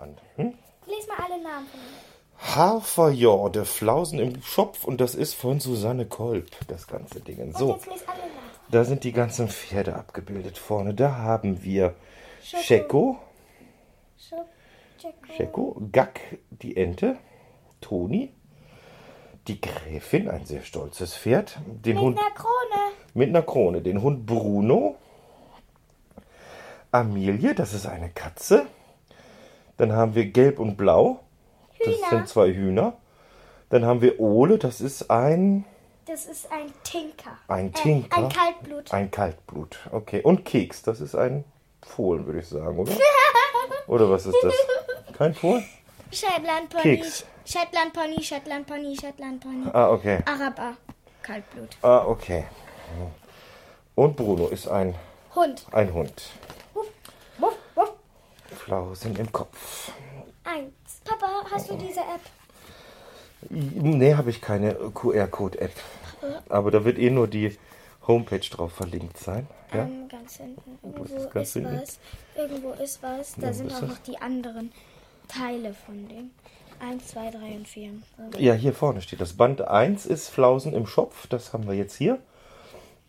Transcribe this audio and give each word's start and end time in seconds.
an. 0.00 0.16
Hm? 0.36 0.54
Lies 0.86 1.06
mal 1.06 1.16
alle 1.18 1.42
Namen 1.42 1.66
von 1.66 1.80
mir. 1.80 2.56
Haferjorde, 2.56 3.64
Flausen 3.66 4.18
im 4.18 4.42
Schopf 4.42 4.84
und 4.84 5.00
das 5.00 5.14
ist 5.14 5.34
von 5.34 5.60
Susanne 5.60 6.06
Kolb, 6.06 6.48
das 6.68 6.86
ganze 6.86 7.20
Ding. 7.20 7.54
So, 7.54 7.78
da 8.70 8.84
sind 8.84 9.04
die 9.04 9.12
ganzen 9.12 9.48
Pferde 9.48 9.94
abgebildet 9.94 10.56
vorne. 10.56 10.94
Da 10.94 11.16
haben 11.16 11.62
wir. 11.62 11.94
Scheko. 12.42 13.18
Scheko, 15.36 15.80
Gack, 15.92 16.20
die 16.50 16.76
Ente, 16.76 17.16
Toni, 17.80 18.32
die 19.46 19.60
Gräfin, 19.60 20.28
ein 20.28 20.44
sehr 20.44 20.62
stolzes 20.62 21.16
Pferd, 21.16 21.58
den 21.66 21.94
Mit 21.94 22.02
Hund 22.02 22.18
einer 22.18 22.30
Krone. 22.30 22.92
mit 23.14 23.28
einer 23.30 23.42
Krone, 23.42 23.80
den 23.80 24.02
Hund 24.02 24.26
Bruno, 24.26 24.96
Amelie, 26.92 27.54
das 27.54 27.72
ist 27.72 27.86
eine 27.86 28.10
Katze, 28.10 28.66
dann 29.80 29.92
haben 29.92 30.14
wir 30.14 30.26
Gelb 30.26 30.58
und 30.60 30.76
Blau, 30.76 31.20
das 31.78 31.88
Hühner. 31.88 32.08
sind 32.10 32.28
zwei 32.28 32.52
Hühner, 32.52 32.92
dann 33.70 33.86
haben 33.86 34.02
wir 34.02 34.20
Ole, 34.20 34.58
das 34.58 34.80
ist 34.82 35.10
ein, 35.10 35.64
Das 36.06 36.26
ist 36.26 36.52
ein 36.52 36.70
Tinker. 36.84 37.38
ein 37.48 37.68
Äh, 37.68 37.70
Tinker, 37.72 38.16
ein 38.18 38.28
Kaltblut. 38.28 38.92
ein 38.92 39.10
Kaltblut, 39.10 39.78
okay, 39.90 40.20
und 40.22 40.44
Keks, 40.44 40.82
das 40.82 41.00
ist 41.00 41.14
ein 41.14 41.44
Fohlen, 41.82 42.26
würde 42.26 42.40
ich 42.40 42.46
sagen, 42.48 42.78
oder? 42.78 42.92
Oder 43.86 44.10
was 44.10 44.26
ist 44.26 44.36
das? 44.42 44.54
Kein 45.16 45.34
Fohlen? 45.34 45.64
Shetland 46.12 46.68
Pony. 46.68 46.82
Keks. 46.82 47.24
Shetland 47.44 47.92
Pony, 47.92 48.22
Shetland 48.22 48.66
Pony, 48.66 48.94
Shetland 48.96 49.40
Pony. 49.40 49.66
Ah, 49.72 49.90
okay. 49.90 50.18
Araber. 50.26 50.74
Kaltblut. 51.22 51.76
Ah, 51.82 52.04
okay. 52.06 52.44
Und 53.96 54.14
Bruno 54.16 54.46
ist 54.48 54.68
ein, 54.68 54.94
Hund. 55.34 55.66
ein 55.72 55.92
Hund. 55.92 56.22
Flausen 58.64 59.16
im 59.16 59.32
Kopf. 59.32 59.92
Eins. 60.44 61.00
Papa, 61.04 61.44
hast 61.50 61.70
du 61.70 61.76
diese 61.76 62.00
App? 62.00 62.20
Nee, 63.48 64.14
habe 64.14 64.30
ich 64.30 64.40
keine 64.40 64.74
QR-Code-App. 64.74 65.72
Aber 66.48 66.70
da 66.70 66.84
wird 66.84 66.98
eh 66.98 67.10
nur 67.10 67.26
die 67.26 67.56
Homepage 68.06 68.38
drauf 68.38 68.72
verlinkt 68.72 69.18
sein. 69.18 69.46
Ja? 69.72 69.84
Ähm, 69.84 70.08
ganz 70.08 70.36
hinten. 70.36 70.78
Irgendwo 70.82 71.04
ist 71.04 71.14
das 71.14 71.22
ist, 71.24 71.32
ganz 71.32 71.52
hinten? 71.54 71.80
was. 71.80 71.98
Irgendwo 72.36 72.70
ist 72.72 73.02
was. 73.02 73.34
Da 73.36 73.52
sind 73.52 73.66
wo 73.66 73.68
ist 73.68 73.76
auch 73.76 73.80
das? 73.80 73.90
noch 73.90 73.98
die 73.98 74.18
anderen 74.18 74.72
Teile 75.28 75.74
von 75.74 76.08
dem. 76.08 76.30
Eins, 76.80 77.08
zwei, 77.08 77.30
drei 77.30 77.52
und 77.56 77.68
vier. 77.68 77.92
So. 78.32 78.38
ja, 78.38 78.54
hier 78.54 78.72
vorne 78.72 79.00
steht 79.00 79.20
das. 79.20 79.34
Band 79.34 79.62
1 79.62 80.06
ist 80.06 80.28
Flausen 80.28 80.74
im 80.74 80.86
Schopf. 80.86 81.26
Das 81.28 81.52
haben 81.52 81.66
wir 81.66 81.74
jetzt 81.74 81.96
hier. 81.96 82.18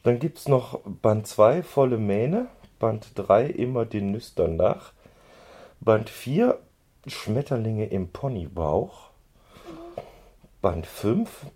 Dann 0.04 0.20
gibt 0.20 0.40
es 0.40 0.48
noch 0.48 0.80
Band 0.86 1.28
2, 1.28 1.64
volle 1.64 1.98
Mähne. 1.98 2.48
Band 2.80 3.12
3, 3.16 3.46
immer 3.46 3.86
den 3.86 4.12
Nüstern 4.12 4.56
nach. 4.56 4.94
Band 5.84 6.12
4, 6.12 6.60
Schmetterlinge 7.08 7.88
im 7.88 8.10
Ponybauch. 8.10 9.10
Band 10.62 10.86
5, 10.86 11.48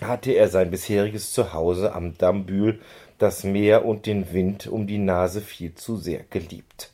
hatte 0.00 0.32
er 0.32 0.48
sein 0.48 0.70
bisheriges 0.70 1.32
Zuhause 1.32 1.92
am 1.94 2.16
Dammbühl, 2.16 2.80
das 3.18 3.44
Meer 3.44 3.84
und 3.84 4.06
den 4.06 4.32
Wind 4.32 4.66
um 4.66 4.86
die 4.86 4.98
Nase 4.98 5.40
viel 5.40 5.74
zu 5.74 5.96
sehr 5.96 6.24
geliebt. 6.30 6.92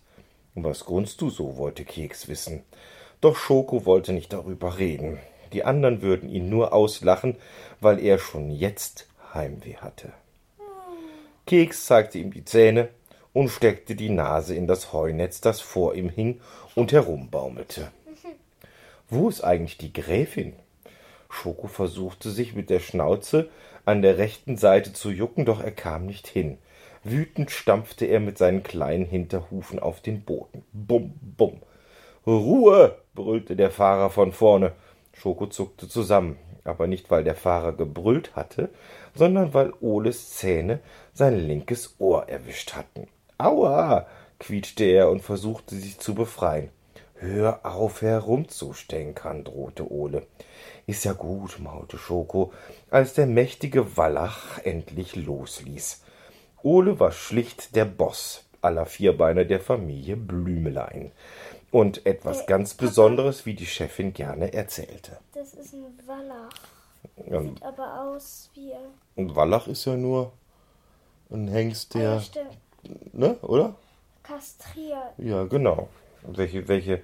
Was 0.54 0.84
grunzt 0.86 1.20
du 1.20 1.30
so? 1.30 1.56
wollte 1.56 1.84
Keks 1.84 2.28
wissen. 2.28 2.62
Doch 3.20 3.36
Schoko 3.36 3.84
wollte 3.86 4.12
nicht 4.12 4.32
darüber 4.32 4.78
reden. 4.78 5.18
Die 5.52 5.64
anderen 5.64 6.02
würden 6.02 6.28
ihn 6.28 6.48
nur 6.48 6.72
auslachen, 6.72 7.36
weil 7.80 8.00
er 8.00 8.18
schon 8.18 8.50
jetzt 8.50 9.06
Heimweh 9.34 9.76
hatte. 9.76 10.12
Keks 11.46 11.86
zeigte 11.86 12.18
ihm 12.18 12.32
die 12.32 12.44
Zähne 12.44 12.88
und 13.36 13.50
steckte 13.50 13.94
die 13.94 14.08
Nase 14.08 14.54
in 14.54 14.66
das 14.66 14.94
Heunetz, 14.94 15.42
das 15.42 15.60
vor 15.60 15.94
ihm 15.94 16.08
hing 16.08 16.40
und 16.74 16.90
herumbaumelte. 16.90 17.88
Wo 19.10 19.28
ist 19.28 19.44
eigentlich 19.44 19.76
die 19.76 19.92
Gräfin? 19.92 20.54
Schoko 21.28 21.66
versuchte 21.66 22.30
sich 22.30 22.54
mit 22.54 22.70
der 22.70 22.80
Schnauze 22.80 23.50
an 23.84 24.00
der 24.00 24.16
rechten 24.16 24.56
Seite 24.56 24.94
zu 24.94 25.10
jucken, 25.10 25.44
doch 25.44 25.62
er 25.62 25.70
kam 25.70 26.06
nicht 26.06 26.26
hin. 26.26 26.56
Wütend 27.04 27.50
stampfte 27.50 28.06
er 28.06 28.20
mit 28.20 28.38
seinen 28.38 28.62
kleinen 28.62 29.04
Hinterhufen 29.04 29.80
auf 29.80 30.00
den 30.00 30.22
Boden. 30.22 30.64
Bum, 30.72 31.12
bum. 31.20 31.60
Ruhe! 32.26 32.96
brüllte 33.14 33.54
der 33.54 33.70
Fahrer 33.70 34.08
von 34.08 34.32
vorne. 34.32 34.72
Schoko 35.12 35.46
zuckte 35.46 35.90
zusammen, 35.90 36.38
aber 36.64 36.86
nicht, 36.86 37.10
weil 37.10 37.22
der 37.22 37.34
Fahrer 37.34 37.74
gebrüllt 37.74 38.34
hatte, 38.34 38.70
sondern 39.14 39.52
weil 39.52 39.74
Oles 39.82 40.30
Zähne 40.30 40.80
sein 41.12 41.36
linkes 41.38 41.96
Ohr 41.98 42.30
erwischt 42.30 42.72
hatten. 42.72 43.08
Aua! 43.38 44.06
quietschte 44.38 44.84
er 44.84 45.10
und 45.10 45.20
versuchte 45.22 45.74
sich 45.76 45.98
zu 45.98 46.14
befreien. 46.14 46.68
Hör 47.14 47.60
auf 47.64 48.02
herumzustänkern, 48.02 49.44
drohte 49.44 49.90
Ole. 49.90 50.26
Ist 50.86 51.04
ja 51.04 51.14
gut, 51.14 51.58
maulte 51.58 51.96
Schoko, 51.98 52.52
als 52.90 53.14
der 53.14 53.26
mächtige 53.26 53.96
Wallach 53.96 54.58
endlich 54.64 55.16
losließ. 55.16 56.02
Ole 56.62 57.00
war 57.00 57.12
schlicht 57.12 57.74
der 57.74 57.86
Boss 57.86 58.44
aller 58.60 58.84
Vierbeiner 58.86 59.44
der 59.44 59.60
Familie 59.60 60.16
Blümelein. 60.16 61.12
Und 61.70 62.04
etwas 62.06 62.42
Äh, 62.42 62.46
ganz 62.46 62.74
Papa? 62.74 62.88
Besonderes, 62.88 63.46
wie 63.46 63.54
die 63.54 63.66
Chefin 63.66 64.12
gerne 64.12 64.52
erzählte. 64.52 65.18
Das 65.34 65.54
ist 65.54 65.72
ein 65.74 65.84
Wallach. 66.06 66.50
Ja, 67.30 67.40
Sieht 67.42 67.62
aber 67.62 68.02
aus 68.02 68.50
wie. 68.54 68.72
ein 69.16 69.34
Wallach 69.34 69.66
ist 69.68 69.84
ja 69.86 69.96
nur 69.96 70.32
ein 71.30 71.48
Hengst, 71.48 71.96
Ah, 71.96 71.98
ja, 71.98 72.12
der. 72.14 72.20
stimmt. 72.20 72.58
Ne, 73.12 73.34
oder? 73.42 73.74
Kastriert. 74.22 75.12
Ja, 75.18 75.44
genau. 75.44 75.88
Welche, 76.22 76.66
welche, 76.68 77.02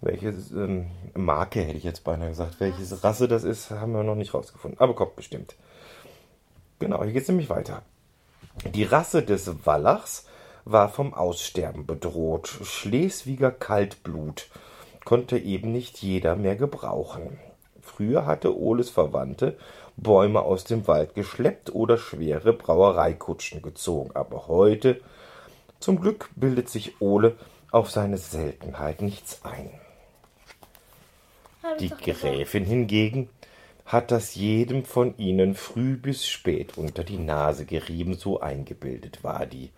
Welche 0.00 0.28
ähm, 0.28 0.90
Marke 1.14 1.60
hätte 1.60 1.78
ich 1.78 1.84
jetzt 1.84 2.04
beinahe 2.04 2.28
gesagt. 2.28 2.60
Welche 2.60 3.02
Rasse 3.02 3.26
das 3.26 3.42
ist, 3.42 3.70
haben 3.70 3.92
wir 3.92 4.02
noch 4.02 4.14
nicht 4.14 4.34
rausgefunden. 4.34 4.78
Aber 4.78 4.94
kommt 4.94 5.16
bestimmt. 5.16 5.56
Genau, 6.78 7.02
hier 7.02 7.12
geht 7.12 7.22
es 7.22 7.28
nämlich 7.28 7.48
weiter. 7.48 7.82
Die 8.74 8.84
Rasse 8.84 9.22
des 9.22 9.66
Wallachs 9.66 10.26
war 10.64 10.88
vom 10.88 11.14
Aussterben 11.14 11.86
bedroht. 11.86 12.48
Schleswiger 12.48 13.50
Kaltblut 13.50 14.48
konnte 15.04 15.38
eben 15.38 15.72
nicht 15.72 16.02
jeder 16.02 16.36
mehr 16.36 16.56
gebrauchen. 16.56 17.38
Früher 17.80 18.26
hatte 18.26 18.58
Oles 18.58 18.90
Verwandte 18.90 19.56
Bäume 19.96 20.42
aus 20.42 20.64
dem 20.64 20.86
Wald 20.86 21.14
geschleppt 21.14 21.74
oder 21.74 21.98
schwere 21.98 22.52
Brauereikutschen 22.52 23.62
gezogen. 23.62 24.10
Aber 24.14 24.48
heute, 24.48 25.00
zum 25.80 26.00
Glück, 26.00 26.30
bildet 26.36 26.68
sich 26.68 27.00
Ole 27.00 27.36
auf 27.70 27.90
seine 27.90 28.18
Seltenheit 28.18 29.02
nichts 29.02 29.40
ein. 29.44 29.70
Die 31.80 31.88
Gräfin 31.88 32.64
hingegen 32.64 33.28
hat 33.86 34.10
das 34.10 34.34
jedem 34.34 34.84
von 34.84 35.16
ihnen 35.18 35.54
früh 35.54 35.96
bis 35.96 36.26
spät 36.26 36.76
unter 36.78 37.04
die 37.04 37.18
Nase 37.18 37.64
gerieben, 37.64 38.14
so 38.14 38.40
eingebildet 38.40 39.24
war 39.24 39.46
die. 39.46 39.70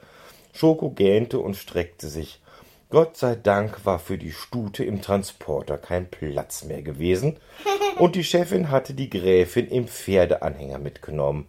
Schoko 0.52 0.90
gähnte 0.90 1.38
und 1.38 1.56
streckte 1.56 2.08
sich. 2.08 2.40
Gott 2.88 3.16
sei 3.16 3.34
Dank 3.34 3.84
war 3.84 3.98
für 3.98 4.16
die 4.16 4.30
Stute 4.30 4.84
im 4.84 5.02
Transporter 5.02 5.76
kein 5.76 6.08
Platz 6.08 6.62
mehr 6.62 6.82
gewesen, 6.82 7.36
und 7.98 8.14
die 8.14 8.22
Chefin 8.22 8.70
hatte 8.70 8.94
die 8.94 9.10
Gräfin 9.10 9.66
im 9.68 9.88
Pferdeanhänger 9.88 10.78
mitgenommen. 10.78 11.48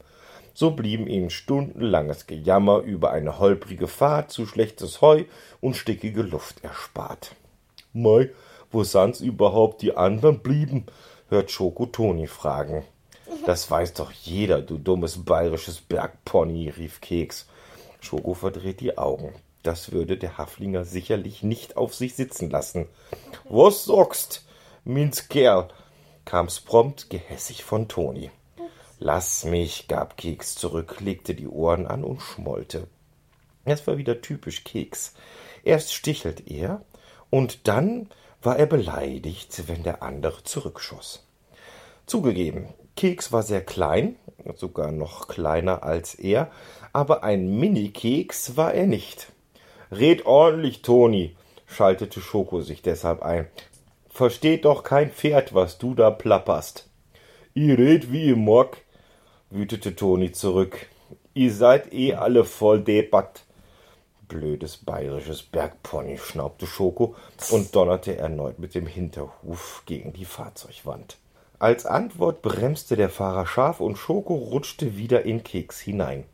So 0.55 0.71
blieben 0.71 1.05
ihnen 1.05 1.29
stundenlanges 1.29 2.25
Gejammer 2.25 2.79
über 2.79 3.11
eine 3.11 3.37
holprige 3.37 3.87
Fahrt 3.87 4.31
zu 4.31 4.47
schlechtes 4.47 5.01
Heu 5.01 5.25
und 5.61 5.75
stickige 5.75 6.23
Luft 6.23 6.63
erspart. 6.63 7.35
Mei, 7.93 8.31
wo 8.71 8.83
san's 8.83 9.21
überhaupt 9.21 9.83
die 9.83 9.95
anderen 9.95 10.39
blieben? 10.39 10.87
hört 11.29 11.51
Schoko 11.51 11.85
Toni 11.85 12.25
fragen. 12.25 12.83
Das 13.45 13.69
weiß 13.69 13.93
doch 13.93 14.11
jeder, 14.11 14.63
du 14.63 14.79
dummes 14.79 15.23
bayerisches 15.23 15.81
Bergpony, 15.81 16.69
rief 16.69 16.99
Keks. 16.99 17.47
Schoko 18.01 18.33
verdreht 18.33 18.79
die 18.79 18.97
Augen. 18.97 19.35
Das 19.63 19.91
würde 19.91 20.17
der 20.17 20.37
Haflinger 20.37 20.85
sicherlich 20.85 21.43
nicht 21.43 21.77
auf 21.77 21.93
sich 21.93 22.15
sitzen 22.15 22.49
lassen. 22.49 22.87
Was 23.45 23.85
sagst, 23.85 24.45
Minz 24.83 25.27
Kerl? 25.27 25.67
kam's 26.25 26.59
prompt 26.59 27.09
gehässig 27.09 27.63
von 27.63 27.87
Toni. 27.87 28.31
Lass 28.99 29.45
mich, 29.45 29.87
gab 29.87 30.17
Keks 30.17 30.55
zurück, 30.55 30.99
legte 30.99 31.35
die 31.35 31.47
Ohren 31.47 31.87
an 31.87 32.03
und 32.03 32.21
schmollte. 32.21 32.87
Es 33.63 33.85
war 33.85 33.97
wieder 33.97 34.21
typisch 34.21 34.63
Keks. 34.63 35.13
Erst 35.63 35.93
stichelt 35.93 36.49
er, 36.49 36.81
und 37.29 37.67
dann 37.67 38.09
war 38.41 38.57
er 38.57 38.65
beleidigt, 38.65 39.67
wenn 39.67 39.83
der 39.83 40.01
andere 40.03 40.43
zurückschoss. 40.43 41.25
Zugegeben, 42.05 42.69
Keks 42.95 43.31
war 43.31 43.43
sehr 43.43 43.61
klein, 43.63 44.15
sogar 44.55 44.91
noch 44.91 45.27
kleiner 45.27 45.83
als 45.83 46.15
er, 46.15 46.49
aber 46.93 47.23
ein 47.23 47.59
Mini-Keks 47.59 48.55
war 48.55 48.73
er 48.73 48.87
nicht. 48.87 49.27
Red 49.91 50.25
ordentlich, 50.25 50.81
Toni, 50.81 51.35
schaltete 51.65 52.19
Schoko 52.19 52.61
sich 52.61 52.81
deshalb 52.81 53.21
ein. 53.21 53.47
Versteht 54.09 54.65
doch 54.65 54.83
kein 54.83 55.11
Pferd, 55.11 55.53
was 55.53 55.77
du 55.77 55.93
da 55.93 56.11
plapperst. 56.11 56.89
I 57.55 57.71
red 57.71 58.11
wie 58.11 58.25
ihr 58.25 58.35
Mock, 58.35 58.77
wütete 59.49 59.95
Toni 59.95 60.31
zurück. 60.31 60.87
Ihr 61.33 61.53
seid 61.53 61.93
eh 61.93 62.15
alle 62.15 62.43
voll 62.43 62.81
deppert. 62.81 63.45
Blödes 64.27 64.77
bayerisches 64.77 65.43
Bergpony, 65.43 66.17
schnaubte 66.17 66.67
Schoko 66.67 67.15
und 67.51 67.73
donnerte 67.73 68.17
erneut 68.17 68.59
mit 68.59 68.75
dem 68.75 68.87
Hinterhuf 68.87 69.83
gegen 69.85 70.11
die 70.11 70.25
Fahrzeugwand. 70.25 71.17
Als 71.59 71.85
Antwort 71.85 72.41
bremste 72.41 72.97
der 72.97 73.09
Fahrer 73.09 73.45
scharf 73.45 73.79
und 73.79 73.97
Schoko 73.97 74.35
rutschte 74.35 74.97
wieder 74.97 75.23
in 75.23 75.43
Keks 75.43 75.79
hinein 75.79 76.25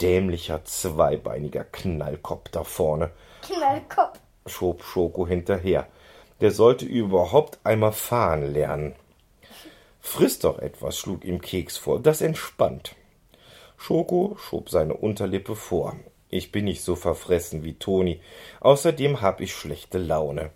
dämlicher, 0.00 0.64
zweibeiniger 0.64 1.64
Knallkopf 1.64 2.48
da 2.50 2.64
vorne. 2.64 3.10
Knallkopf. 3.42 4.18
schob 4.46 4.82
Schoko 4.82 5.26
hinterher. 5.26 5.86
Der 6.40 6.50
sollte 6.52 6.84
überhaupt 6.84 7.58
einmal 7.64 7.92
fahren 7.92 8.52
lernen. 8.52 8.94
Friss 10.00 10.38
doch 10.38 10.58
etwas, 10.58 10.96
schlug 10.96 11.24
ihm 11.24 11.40
Keks 11.40 11.76
vor. 11.76 12.00
Das 12.00 12.20
entspannt. 12.20 12.94
Schoko 13.76 14.36
schob 14.40 14.70
seine 14.70 14.94
Unterlippe 14.94 15.54
vor. 15.54 15.96
Ich 16.30 16.52
bin 16.52 16.64
nicht 16.64 16.82
so 16.82 16.94
verfressen 16.94 17.64
wie 17.64 17.74
Toni. 17.74 18.20
Außerdem 18.60 19.20
hab 19.20 19.40
ich 19.40 19.54
schlechte 19.54 19.98
Laune. 19.98 20.50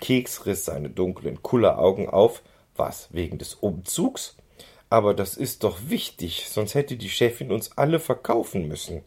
Keks 0.00 0.46
riss 0.46 0.64
seine 0.64 0.90
dunklen 0.90 1.42
Kulleraugen 1.42 2.08
auf. 2.08 2.42
Was, 2.76 3.08
wegen 3.12 3.38
des 3.38 3.54
Umzugs? 3.54 4.36
Aber 4.90 5.14
das 5.14 5.36
ist 5.36 5.62
doch 5.62 5.78
wichtig, 5.86 6.46
sonst 6.48 6.74
hätte 6.74 6.96
die 6.96 7.08
Chefin 7.08 7.52
uns 7.52 7.78
alle 7.78 8.00
verkaufen 8.00 8.66
müssen. 8.66 9.02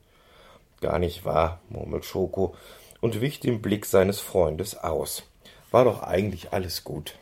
Gar 0.80 0.98
nicht 0.98 1.26
wahr, 1.26 1.60
murmelt 1.70 2.06
Schoko 2.06 2.56
und 3.02 3.20
wich 3.20 3.42
dem 3.42 3.62
Blick 3.62 3.86
seines 3.86 4.22
Freundes 4.22 4.78
aus. 4.78 5.24
War 5.72 5.84
doch 5.84 6.02
eigentlich 6.02 6.54
alles 6.54 6.86
gut. 6.86 7.16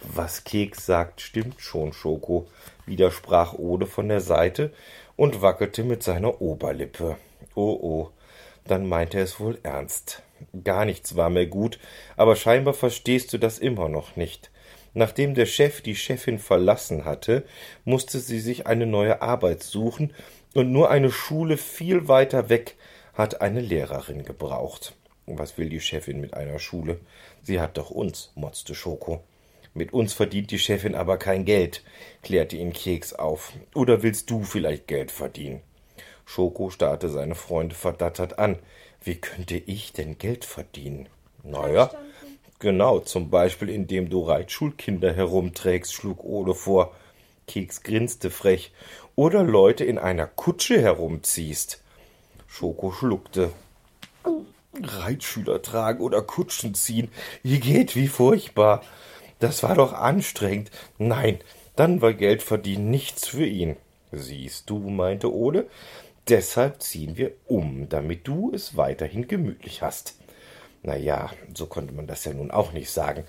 Was 0.00 0.44
Keks 0.44 0.86
sagt, 0.86 1.20
stimmt 1.20 1.60
schon, 1.60 1.92
Schoko, 1.92 2.46
widersprach 2.86 3.54
Ode 3.54 3.86
von 3.86 4.08
der 4.08 4.20
Seite 4.20 4.72
und 5.16 5.42
wackelte 5.42 5.82
mit 5.82 6.02
seiner 6.02 6.40
Oberlippe. 6.40 7.16
Oh 7.54 7.78
oh, 7.80 8.10
dann 8.64 8.88
meinte 8.88 9.18
er 9.18 9.24
es 9.24 9.40
wohl 9.40 9.58
ernst. 9.62 10.22
Gar 10.64 10.84
nichts 10.84 11.16
war 11.16 11.30
mehr 11.30 11.46
gut, 11.46 11.78
aber 12.16 12.36
scheinbar 12.36 12.74
verstehst 12.74 13.32
du 13.32 13.38
das 13.38 13.58
immer 13.58 13.88
noch 13.88 14.16
nicht. 14.16 14.50
Nachdem 14.98 15.34
der 15.34 15.44
Chef 15.44 15.82
die 15.82 15.94
Chefin 15.94 16.38
verlassen 16.38 17.04
hatte, 17.04 17.44
musste 17.84 18.18
sie 18.18 18.40
sich 18.40 18.66
eine 18.66 18.86
neue 18.86 19.20
Arbeit 19.20 19.62
suchen, 19.62 20.14
und 20.54 20.72
nur 20.72 20.90
eine 20.90 21.12
Schule 21.12 21.58
viel 21.58 22.08
weiter 22.08 22.48
weg 22.48 22.76
hat 23.12 23.42
eine 23.42 23.60
Lehrerin 23.60 24.24
gebraucht. 24.24 24.94
Was 25.26 25.58
will 25.58 25.68
die 25.68 25.82
Chefin 25.82 26.18
mit 26.18 26.32
einer 26.32 26.58
Schule? 26.58 26.98
Sie 27.42 27.60
hat 27.60 27.76
doch 27.76 27.90
uns, 27.90 28.32
motzte 28.36 28.74
Schoko. 28.74 29.22
Mit 29.74 29.92
uns 29.92 30.14
verdient 30.14 30.50
die 30.50 30.58
Chefin 30.58 30.94
aber 30.94 31.18
kein 31.18 31.44
Geld, 31.44 31.84
klärte 32.22 32.56
ihn 32.56 32.72
Keks 32.72 33.12
auf. 33.12 33.52
Oder 33.74 34.02
willst 34.02 34.30
du 34.30 34.44
vielleicht 34.44 34.86
Geld 34.86 35.10
verdienen? 35.10 35.60
Schoko 36.24 36.70
starrte 36.70 37.10
seine 37.10 37.34
Freunde 37.34 37.74
verdattert 37.74 38.38
an. 38.38 38.58
Wie 39.04 39.16
könnte 39.16 39.56
ich 39.58 39.92
denn 39.92 40.16
Geld 40.16 40.46
verdienen? 40.46 41.10
Naja, 41.42 41.90
Genau, 42.58 43.00
zum 43.00 43.28
Beispiel 43.30 43.68
indem 43.68 44.08
du 44.08 44.22
Reitschulkinder 44.22 45.12
herumträgst, 45.12 45.92
schlug 45.92 46.24
Ole 46.24 46.54
vor. 46.54 46.94
Keks 47.46 47.82
grinste 47.82 48.30
frech. 48.30 48.72
Oder 49.14 49.42
Leute 49.42 49.84
in 49.84 49.98
einer 49.98 50.26
Kutsche 50.26 50.80
herumziehst. 50.80 51.82
Schoko 52.46 52.92
schluckte. 52.92 53.52
Reitschüler 54.82 55.62
tragen 55.62 56.02
oder 56.02 56.22
Kutschen 56.22 56.74
ziehen. 56.74 57.10
Ihr 57.42 57.60
geht, 57.60 57.96
wie 57.96 58.08
furchtbar. 58.08 58.82
Das 59.38 59.62
war 59.62 59.74
doch 59.74 59.92
anstrengend. 59.92 60.70
Nein, 60.98 61.38
dann 61.76 62.00
war 62.00 62.14
Geld 62.14 62.42
verdienen 62.42 62.90
nichts 62.90 63.28
für 63.28 63.46
ihn. 63.46 63.76
Siehst 64.12 64.70
du, 64.70 64.78
meinte 64.78 65.32
Ole, 65.32 65.66
deshalb 66.28 66.82
ziehen 66.82 67.16
wir 67.18 67.32
um, 67.46 67.88
damit 67.88 68.26
du 68.26 68.52
es 68.54 68.76
weiterhin 68.76 69.28
gemütlich 69.28 69.82
hast. 69.82 70.14
Na 70.86 70.96
ja, 70.96 71.30
so 71.52 71.66
konnte 71.66 71.92
man 71.92 72.06
das 72.06 72.24
ja 72.24 72.32
nun 72.32 72.52
auch 72.52 72.72
nicht 72.72 72.90
sagen. 72.90 73.24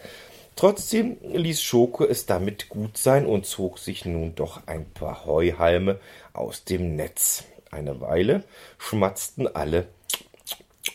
Trotzdem 0.55 1.17
ließ 1.21 1.61
Schoko 1.61 2.05
es 2.05 2.27
damit 2.27 2.69
gut 2.69 2.97
sein 2.97 3.25
und 3.25 3.47
zog 3.47 3.79
sich 3.79 4.05
nun 4.05 4.35
doch 4.35 4.61
ein 4.67 4.85
paar 4.91 5.25
Heuhalme 5.25 5.99
aus 6.33 6.63
dem 6.63 6.95
Netz. 6.95 7.43
Eine 7.71 7.99
Weile 7.99 8.43
schmatzten 8.77 9.47
alle 9.47 9.87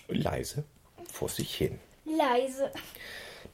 leise 0.08 0.64
vor 1.12 1.28
sich 1.28 1.54
hin. 1.54 1.80
Leise. 2.04 2.70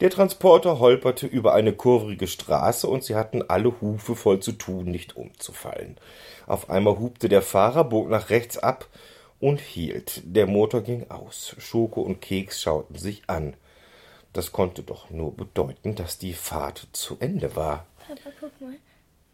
Der 0.00 0.11
Transporter 0.11 0.79
holperte 0.79 1.27
über 1.27 1.55
eine 1.55 1.73
kurvige 1.73 2.27
Straße 2.27 2.87
und 2.87 3.05
sie 3.05 3.17
hatten 3.17 3.43
alle 3.49 3.81
Hufe 3.81 4.17
voll 4.17 4.41
zu 4.41 4.53
tun, 4.53 4.85
nicht 4.85 5.17
umzufallen. 5.17 5.97
Auf 6.47 6.71
einmal 6.71 6.99
hubte 6.99 7.29
der 7.29 7.43
Fahrer, 7.43 7.85
bog 7.85 8.09
nach 8.09 8.31
rechts 8.31 8.59
ab 8.59 8.87
und 9.40 9.61
hielt. 9.61 10.23
Der 10.25 10.47
Motor 10.47 10.83
ging 10.83 11.11
aus. 11.11 11.54
Schoko 11.59 12.00
und 12.02 12.21
Keks 12.21 12.62
schauten 12.62 12.97
sich 12.97 13.23
an. 13.28 13.54
Das 14.33 14.52
konnte 14.52 14.83
doch 14.83 15.11
nur 15.11 15.35
bedeuten, 15.35 15.95
dass 15.95 16.18
die 16.18 16.35
Fahrt 16.35 16.88
zu 16.92 17.16
Ende 17.21 17.57
war. 17.57 17.87
Papa, 18.07 18.30
guck 18.40 18.61
mal. 18.61 18.75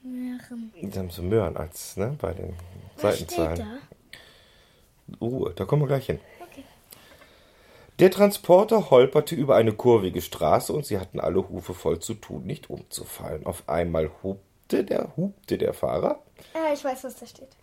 Möhren. 0.03 0.73
Die 0.81 0.99
haben 0.99 1.09
so 1.11 1.23
Möhren 1.23 1.57
als, 1.57 1.97
ne, 1.97 2.17
bei 2.21 2.35
den 2.35 2.55
Was 2.99 3.17
steht 3.17 3.31
Seitenzahlen. 3.31 3.81
da? 5.11 5.17
Ruhe, 5.21 5.53
da 5.55 5.65
kommen 5.65 5.83
wir 5.83 5.87
gleich 5.87 6.07
hin. 6.07 6.21
Okay. 6.43 6.63
Der 7.99 8.11
Transporter 8.11 8.91
holperte 8.91 9.35
über 9.35 9.57
eine 9.57 9.73
kurvige 9.73 10.21
Straße 10.21 10.73
und 10.73 10.85
sie 10.85 10.99
hatten 10.99 11.21
alle 11.21 11.49
Hufe 11.49 11.73
voll 11.75 12.01
zu 12.01 12.15
tun, 12.15 12.45
nicht 12.45 12.69
umzufallen. 12.69 13.47
Auf 13.47 13.67
einmal 13.69 14.11
hupte 14.23 14.85
der, 14.85 15.17
hupte 15.17 15.57
der 15.59 15.73
Fahrer, 15.73 16.21
Ah, 16.53 16.73
ich 16.75 16.85
weiß, 16.85 17.05
was 17.05 17.17
da 17.17 17.27
steht. 17.27 17.57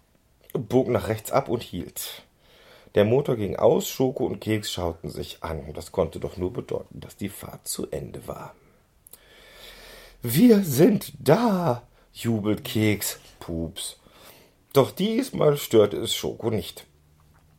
bog 0.53 0.87
nach 0.87 1.07
rechts 1.09 1.31
ab 1.31 1.47
und 1.47 1.61
hielt. 1.61 2.23
Der 2.95 3.05
Motor 3.05 3.37
ging 3.37 3.55
aus, 3.55 3.87
Schoko 3.87 4.25
und 4.25 4.41
Keks 4.41 4.71
schauten 4.71 5.09
sich 5.09 5.41
an. 5.41 5.73
Das 5.73 5.91
konnte 5.91 6.19
doch 6.19 6.37
nur 6.37 6.51
bedeuten, 6.51 6.99
dass 6.99 7.15
die 7.15 7.29
Fahrt 7.29 7.67
zu 7.67 7.89
Ende 7.89 8.27
war. 8.27 8.53
Wir 10.21 10.63
sind 10.63 11.13
da, 11.19 11.83
jubelt 12.13 12.63
Keks. 12.63 13.19
Pups. 13.39 13.97
Doch 14.73 14.91
diesmal 14.91 15.57
störte 15.57 15.97
es 15.97 16.13
Schoko 16.13 16.49
nicht. 16.49 16.85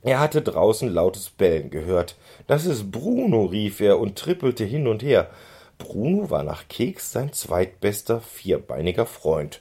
Er 0.03 0.21
hatte 0.21 0.43
draußen 0.43 0.89
lautes 0.89 1.31
Bellen 1.31 1.71
gehört. 1.71 2.17
Das 2.47 2.67
ist 2.67 2.91
Bruno, 2.91 3.45
rief 3.45 3.81
er 3.81 3.99
und 3.99 4.19
trippelte 4.19 4.65
hin 4.65 4.87
und 4.87 5.03
her. 5.03 5.31
Bruno 5.79 6.31
war 6.31 6.43
nach 6.43 6.69
Keks 6.69 7.13
sein 7.13 7.33
zweitbester 7.33 8.21
vierbeiniger 8.21 9.07
Freund. 9.07 9.61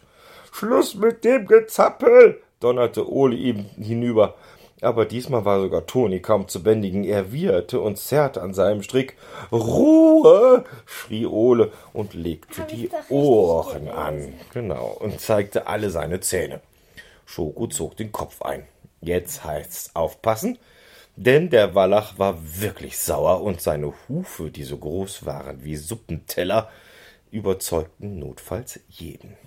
Schluss 0.51 0.95
mit 0.95 1.23
dem 1.23 1.47
Gezappel, 1.47 2.41
donnerte 2.59 3.11
Ole 3.11 3.35
ihm 3.35 3.65
hinüber. 3.77 4.35
Aber 4.81 5.05
diesmal 5.05 5.45
war 5.45 5.61
sogar 5.61 5.85
Toni 5.85 6.19
kaum 6.21 6.47
zu 6.47 6.63
bändigen. 6.63 7.03
Er 7.03 7.31
wieherte 7.31 7.79
und 7.79 8.00
zerrte 8.00 8.41
an 8.41 8.55
seinem 8.55 8.81
Strick. 8.81 9.15
Ruhe! 9.51 10.65
schrie 10.88 11.27
Ole 11.27 11.71
und 11.93 12.15
legte 12.15 12.63
die 12.63 12.89
Ohren 13.09 13.88
an. 13.89 14.33
Genau, 14.53 14.97
und 15.00 15.21
zeigte 15.21 15.67
alle 15.67 15.91
seine 15.91 16.19
Zähne. 16.19 16.61
Schoko 17.25 17.67
zog 17.67 17.95
den 17.95 18.11
Kopf 18.11 18.41
ein. 18.41 18.65
Jetzt 19.01 19.43
heißt's 19.43 19.91
aufpassen, 19.95 20.57
denn 21.15 21.50
der 21.50 21.75
Wallach 21.75 22.17
war 22.17 22.38
wirklich 22.59 22.97
sauer 22.97 23.41
und 23.41 23.61
seine 23.61 23.93
Hufe, 24.09 24.50
die 24.50 24.63
so 24.63 24.77
groß 24.77 25.25
waren 25.25 25.63
wie 25.63 25.75
Suppenteller, 25.75 26.69
überzeugten 27.31 28.19
notfalls 28.19 28.79
jeden. 28.89 29.38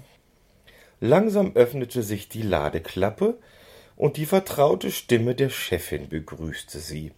Langsam 1.01 1.53
öffnete 1.55 2.03
sich 2.03 2.29
die 2.29 2.43
Ladeklappe, 2.43 3.39
und 3.97 4.17
die 4.17 4.27
vertraute 4.27 4.91
Stimme 4.91 5.35
der 5.35 5.51
Chefin 5.51 6.09
begrüßte 6.09 6.79
sie. 6.79 7.13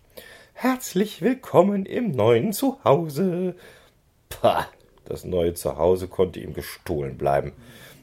Herzlich 0.52 1.22
willkommen 1.22 1.86
im 1.86 2.10
neuen 2.10 2.52
Zuhause. 2.52 3.56
Pah, 4.28 4.68
das 5.04 5.24
neue 5.24 5.54
Zuhause 5.54 6.08
konnte 6.08 6.40
ihm 6.40 6.54
gestohlen 6.54 7.16
bleiben. 7.16 7.52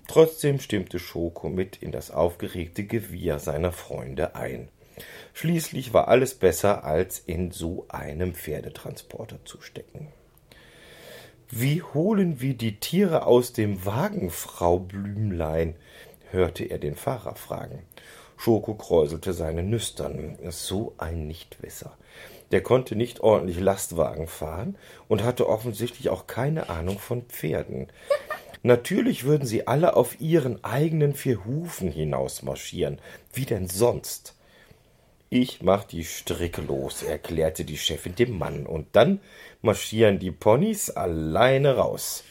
Trotzdem 0.07 0.59
stimmte 0.59 0.99
Schoko 0.99 1.49
mit 1.49 1.77
in 1.77 1.91
das 1.91 2.11
aufgeregte 2.11 2.83
Gewieher 2.83 3.39
seiner 3.39 3.71
Freunde 3.71 4.35
ein. 4.35 4.69
Schließlich 5.33 5.93
war 5.93 6.07
alles 6.07 6.35
besser, 6.35 6.83
als 6.83 7.19
in 7.19 7.51
so 7.51 7.85
einem 7.89 8.35
Pferdetransporter 8.35 9.39
zu 9.45 9.61
stecken. 9.61 10.09
Wie 11.49 11.81
holen 11.81 12.41
wir 12.41 12.55
die 12.55 12.79
Tiere 12.79 13.25
aus 13.25 13.53
dem 13.53 13.85
Wagen, 13.85 14.29
Frau 14.29 14.79
Blümlein? 14.79 15.75
hörte 16.31 16.65
er 16.65 16.79
den 16.79 16.95
Fahrer 16.95 17.35
fragen. 17.35 17.83
Schoko 18.43 18.73
kräuselte 18.73 19.31
seine 19.31 19.63
Nüstern. 19.63 20.37
So 20.49 20.95
ein 20.97 21.27
Nichtwisser. 21.27 21.97
Der 22.51 22.61
konnte 22.61 22.97
nicht 22.97 23.21
ordentlich 23.21 23.57
Lastwagen 23.57 24.27
fahren 24.27 24.75
und 25.07 25.23
hatte 25.23 25.47
offensichtlich 25.47 26.09
auch 26.09 26.27
keine 26.27 26.69
Ahnung 26.69 26.99
von 26.99 27.21
Pferden. 27.23 27.87
Natürlich 28.61 29.23
würden 29.23 29.47
sie 29.47 29.65
alle 29.67 29.95
auf 29.95 30.19
ihren 30.19 30.61
eigenen 30.61 31.13
vier 31.13 31.45
Hufen 31.45 31.89
hinausmarschieren. 31.89 32.99
Wie 33.31 33.45
denn 33.45 33.69
sonst? 33.69 34.35
Ich 35.29 35.61
mach 35.61 35.85
die 35.85 36.03
Stricke 36.03 36.61
los, 36.61 37.01
erklärte 37.01 37.63
die 37.63 37.77
Chefin 37.77 38.15
dem 38.15 38.37
Mann, 38.37 38.65
und 38.65 38.87
dann 38.91 39.21
marschieren 39.61 40.19
die 40.19 40.31
Ponys 40.31 40.89
alleine 40.89 41.77
raus. 41.77 42.25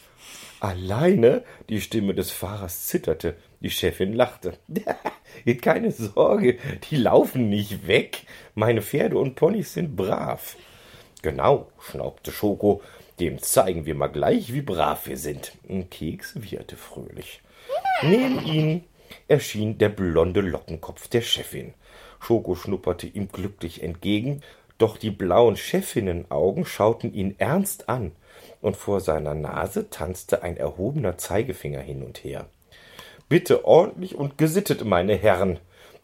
Alleine? 0.61 1.43
Die 1.71 1.81
Stimme 1.81 2.15
des 2.15 2.31
Fahrers 2.31 2.87
zitterte. 2.87 3.35
Die 3.61 3.71
Chefin 3.71 4.13
lachte. 4.13 4.59
Keine 5.61 5.91
Sorge, 5.91 6.59
die 6.91 6.97
laufen 6.97 7.49
nicht 7.49 7.87
weg. 7.87 8.25
Meine 8.55 8.83
Pferde 8.83 9.19
und 9.19 9.35
Ponys 9.35 9.75
sind 9.75 9.97
brav. 9.97 10.57
Genau, 11.23 11.69
schnaubte 11.81 12.33
Schoko. 12.33 12.83
Dem 13.21 13.41
zeigen 13.41 13.87
wir 13.87 13.95
mal 13.95 14.09
gleich, 14.09 14.53
wie 14.53 14.63
brav 14.63 15.07
wir 15.07 15.17
sind. 15.17 15.53
Keks 15.91 16.35
wieherte 16.43 16.77
fröhlich. 16.77 17.41
Neben 18.03 18.45
ihnen 18.45 18.85
erschien 19.29 19.79
der 19.79 19.91
blonde 19.91 20.41
Lockenkopf 20.41 21.09
der 21.09 21.21
Chefin. 21.21 21.75
Schoko 22.21 22.55
schnupperte 22.55 23.07
ihm 23.07 23.29
glücklich 23.29 23.83
entgegen, 23.83 24.43
doch 24.79 24.97
die 24.97 25.11
blauen 25.11 25.57
Chefinnenaugen 25.57 26.65
schauten 26.65 27.13
ihn 27.15 27.37
ernst 27.39 27.89
an, 27.89 28.13
und 28.61 28.77
vor 28.77 29.01
seiner 29.01 29.35
Nase 29.35 29.91
tanzte 29.91 30.43
ein 30.43 30.57
erhobener 30.57 31.19
Zeigefinger 31.19 31.81
hin 31.81 32.03
und 32.03 32.25
her. 32.25 32.47
Bitte 33.33 33.65
ordentlich 33.65 34.15
und 34.15 34.37
gesittet, 34.37 34.85
meine 34.85 35.17
Herren. 35.17 35.59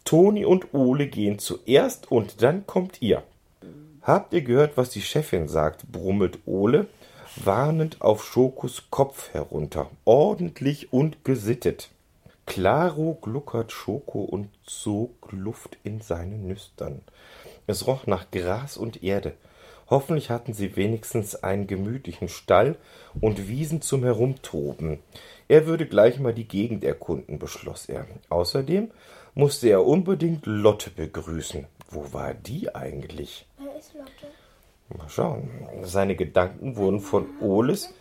Toni 0.07 0.47
und 0.47 0.73
Ole 0.73 1.09
gehen 1.09 1.39
zuerst 1.39 2.11
und 2.11 2.41
dann 2.41 2.67
kommt 2.67 3.03
ihr. 3.03 3.23
Habt 4.01 4.33
ihr 4.33 4.41
gehört, 4.41 4.79
was 4.79 4.89
die 4.89 5.03
Chefin 5.03 5.47
sagt? 5.47 5.93
brummelt 5.93 6.39
Ole, 6.47 6.87
warnend 7.37 8.01
auf 8.01 8.25
Schokos 8.25 8.85
Kopf 8.89 9.35
herunter. 9.35 9.91
Ordentlich 10.07 10.91
und 10.91 11.23
gesittet. 11.23 11.91
Klaro 12.47 13.19
gluckert 13.21 13.73
Schoko 13.73 14.21
und 14.23 14.49
zog 14.65 15.31
Luft 15.31 15.77
in 15.85 16.01
seine 16.01 16.39
Nüstern. 16.39 17.03
Es 17.67 17.87
roch 17.87 18.07
nach 18.07 18.31
Gras 18.31 18.79
und 18.79 19.03
Erde. 19.05 19.35
Hoffentlich 19.91 20.29
hatten 20.31 20.53
sie 20.53 20.77
wenigstens 20.77 21.35
einen 21.37 21.67
gemütlichen 21.67 22.29
Stall 22.29 22.77
und 23.21 23.49
Wiesen 23.49 23.81
zum 23.81 24.05
Herumtoben. 24.05 24.99
Er 25.49 25.67
würde 25.67 25.87
gleich 25.87 26.19
mal 26.19 26.35
die 26.35 26.47
Gegend 26.47 26.85
erkunden, 26.85 27.39
beschloss 27.39 27.89
er. 27.89 28.07
Außerdem 28.29 28.91
musste 29.35 29.69
er 29.69 29.87
unbedingt 29.87 30.45
Lotte 30.45 30.91
begrüßen. 30.91 31.67
Wo 31.91 32.13
war 32.13 32.35
die 32.35 32.75
eigentlich? 32.75 33.47
Wer 33.59 33.79
ist 33.79 33.95
Lotte? 33.95 34.33
Mal 34.97 35.09
schauen. 35.09 35.51
Seine 35.83 36.17
Gedanken 36.17 36.77
wurden 36.77 37.01
von 37.01 37.27
Oles 37.41 37.95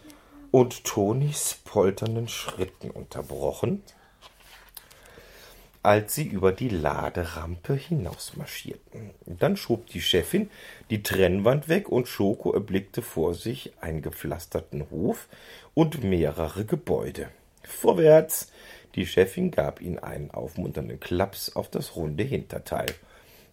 und 0.52 0.84
Tonis 0.84 1.60
polternden 1.64 2.28
Schritten 2.28 2.92
unterbrochen 2.92 3.84
als 5.88 6.16
sie 6.16 6.28
über 6.28 6.52
die 6.52 6.68
Laderampe 6.68 7.74
hinausmarschierten. 7.74 9.12
Dann 9.26 9.56
schob 9.56 9.88
die 9.88 10.02
Chefin 10.02 10.50
die 10.90 11.02
Trennwand 11.02 11.70
weg 11.70 11.88
und 11.88 12.10
Schoko 12.10 12.52
erblickte 12.52 13.02
vor 13.02 13.34
sich 13.34 13.72
einen 13.80 14.02
gepflasterten 14.02 14.90
Hof 14.92 15.30
und 15.74 16.04
mehrere 16.04 16.66
Gebäude. 16.66 17.30
Vorwärts! 17.64 18.52
Die 18.96 19.06
Chefin 19.06 19.50
gab 19.50 19.80
ihm 19.80 19.98
einen 19.98 20.30
aufmunternden 20.30 21.00
Klaps 21.00 21.56
auf 21.56 21.70
das 21.70 21.96
runde 21.96 22.26
Hinterteil. 22.26 22.88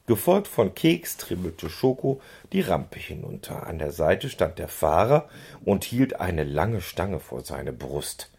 Gefolgt 0.09 0.49
von 0.49 0.75
Keks 0.75 1.19
trippelte 1.19 1.71
Schoko 1.71 2.21
die 2.53 2.63
Rampe 2.63 2.99
hinunter. 2.99 3.65
An 3.65 3.79
der 3.79 3.93
Seite 3.93 4.29
stand 4.29 4.59
der 4.59 4.67
Fahrer 4.67 5.29
und 5.65 5.85
hielt 5.85 6.19
eine 6.19 6.43
lange 6.43 6.81
Stange 6.81 7.21
vor 7.21 7.45
seine 7.45 7.73
Brust. 7.73 8.33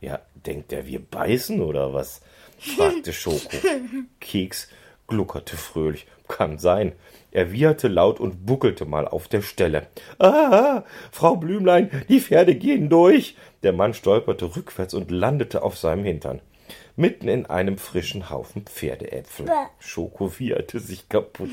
Ja, 0.00 0.20
denkt 0.34 0.72
er, 0.72 0.86
wir 0.86 1.04
beißen 1.04 1.60
oder 1.60 1.92
was? 1.92 2.22
Fragte 2.62 3.12
Schoko. 3.12 3.56
Keks 4.20 4.68
gluckerte 5.06 5.56
fröhlich. 5.56 6.06
Kann 6.28 6.58
sein. 6.58 6.92
Er 7.30 7.52
wieherte 7.52 7.88
laut 7.88 8.20
und 8.20 8.46
buckelte 8.46 8.84
mal 8.84 9.06
auf 9.06 9.28
der 9.28 9.42
Stelle. 9.42 9.86
Ah, 10.18 10.84
Frau 11.10 11.36
Blümlein, 11.36 11.90
die 12.08 12.20
Pferde 12.20 12.54
gehen 12.54 12.88
durch. 12.88 13.36
Der 13.62 13.72
Mann 13.72 13.94
stolperte 13.94 14.56
rückwärts 14.56 14.94
und 14.94 15.10
landete 15.10 15.62
auf 15.62 15.76
seinem 15.76 16.04
Hintern. 16.04 16.40
Mitten 16.96 17.28
in 17.28 17.46
einem 17.46 17.78
frischen 17.78 18.30
Haufen 18.30 18.64
Pferdeäpfel. 18.64 19.46
Schoko 19.78 20.38
wieherte 20.38 20.78
sich 20.78 21.08
kaputt. 21.08 21.50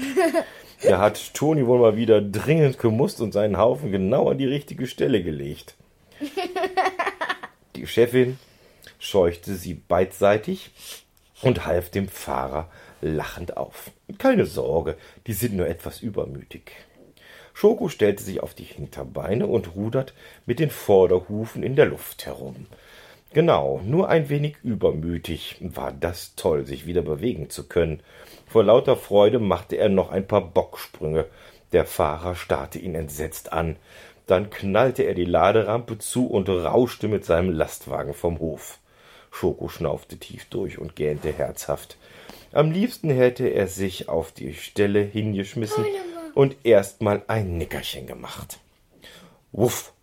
Er 0.82 1.00
hat 1.00 1.34
Toni 1.34 1.66
wohl 1.66 1.80
mal 1.80 1.96
wieder 1.98 2.22
dringend 2.22 2.80
gemusst 2.80 3.20
und 3.22 3.34
seinen 3.34 3.58
Haufen 3.58 3.92
genau 3.92 4.30
an 4.30 4.38
die 4.38 4.48
richtige 4.48 4.88
Stelle 4.88 5.24
gelegt. 5.24 5.76
Die 7.76 7.88
Chefin 7.88 8.38
scheuchte 9.00 9.56
sie 9.56 9.74
beidseitig 9.74 10.72
und 11.42 11.66
half 11.66 11.90
dem 11.90 12.08
Fahrer 12.08 12.70
lachend 13.02 13.58
auf. 13.58 13.92
Keine 14.18 14.46
Sorge, 14.46 14.98
die 15.26 15.34
sind 15.34 15.56
nur 15.56 15.68
etwas 15.68 16.02
übermütig. 16.02 16.72
Schoko 17.54 17.90
stellte 17.90 18.24
sich 18.24 18.42
auf 18.42 18.54
die 18.54 18.64
Hinterbeine 18.64 19.48
und 19.48 19.76
rudert 19.76 20.14
mit 20.46 20.60
den 20.60 20.70
Vorderhufen 20.70 21.64
in 21.64 21.76
der 21.76 21.88
Luft 21.88 22.26
herum. 22.26 22.68
Genau, 23.32 23.80
nur 23.84 24.10
ein 24.10 24.30
wenig 24.30 24.56
übermütig. 24.64 25.58
War 25.62 25.92
das 25.92 26.36
toll, 26.36 26.66
sich 26.66 26.88
wieder 26.88 27.02
bewegen 27.02 27.50
zu 27.50 27.68
können. 27.68 28.02
Vor 28.48 28.64
lauter 28.64 28.98
Freude 28.98 29.40
machte 29.40 29.76
er 29.76 29.90
noch 29.90 30.10
ein 30.10 30.26
paar 30.26 30.42
Bocksprünge. 30.42 31.26
Der 31.72 31.86
Fahrer 31.86 32.36
starrte 32.36 32.80
ihn 32.80 32.96
entsetzt 32.96 33.54
an. 33.54 33.76
Dann 34.26 34.50
knallte 34.50 35.04
er 35.04 35.14
die 35.14 35.26
Laderampe 35.26 36.00
zu 36.00 36.28
und 36.28 36.50
rauschte 36.50 37.08
mit 37.08 37.24
seinem 37.26 37.52
Lastwagen 37.52 38.14
vom 38.14 38.40
Hof. 38.40 38.80
Schoko 39.32 39.68
schnaufte 39.68 40.18
tief 40.18 40.46
durch 40.46 40.80
und 40.80 40.96
gähnte 40.96 41.32
herzhaft. 41.32 41.98
Am 42.52 42.72
liebsten 42.72 43.10
hätte 43.10 43.48
er 43.48 43.68
sich 43.68 44.10
auf 44.10 44.32
die 44.32 44.54
Stelle 44.54 45.02
hingeschmissen 45.02 45.86
und 46.34 46.58
erst 46.64 47.02
mal 47.02 47.24
ein 47.28 47.58
Nickerchen 47.58 48.08
gemacht. 48.08 48.60
Wuff, 49.52 49.94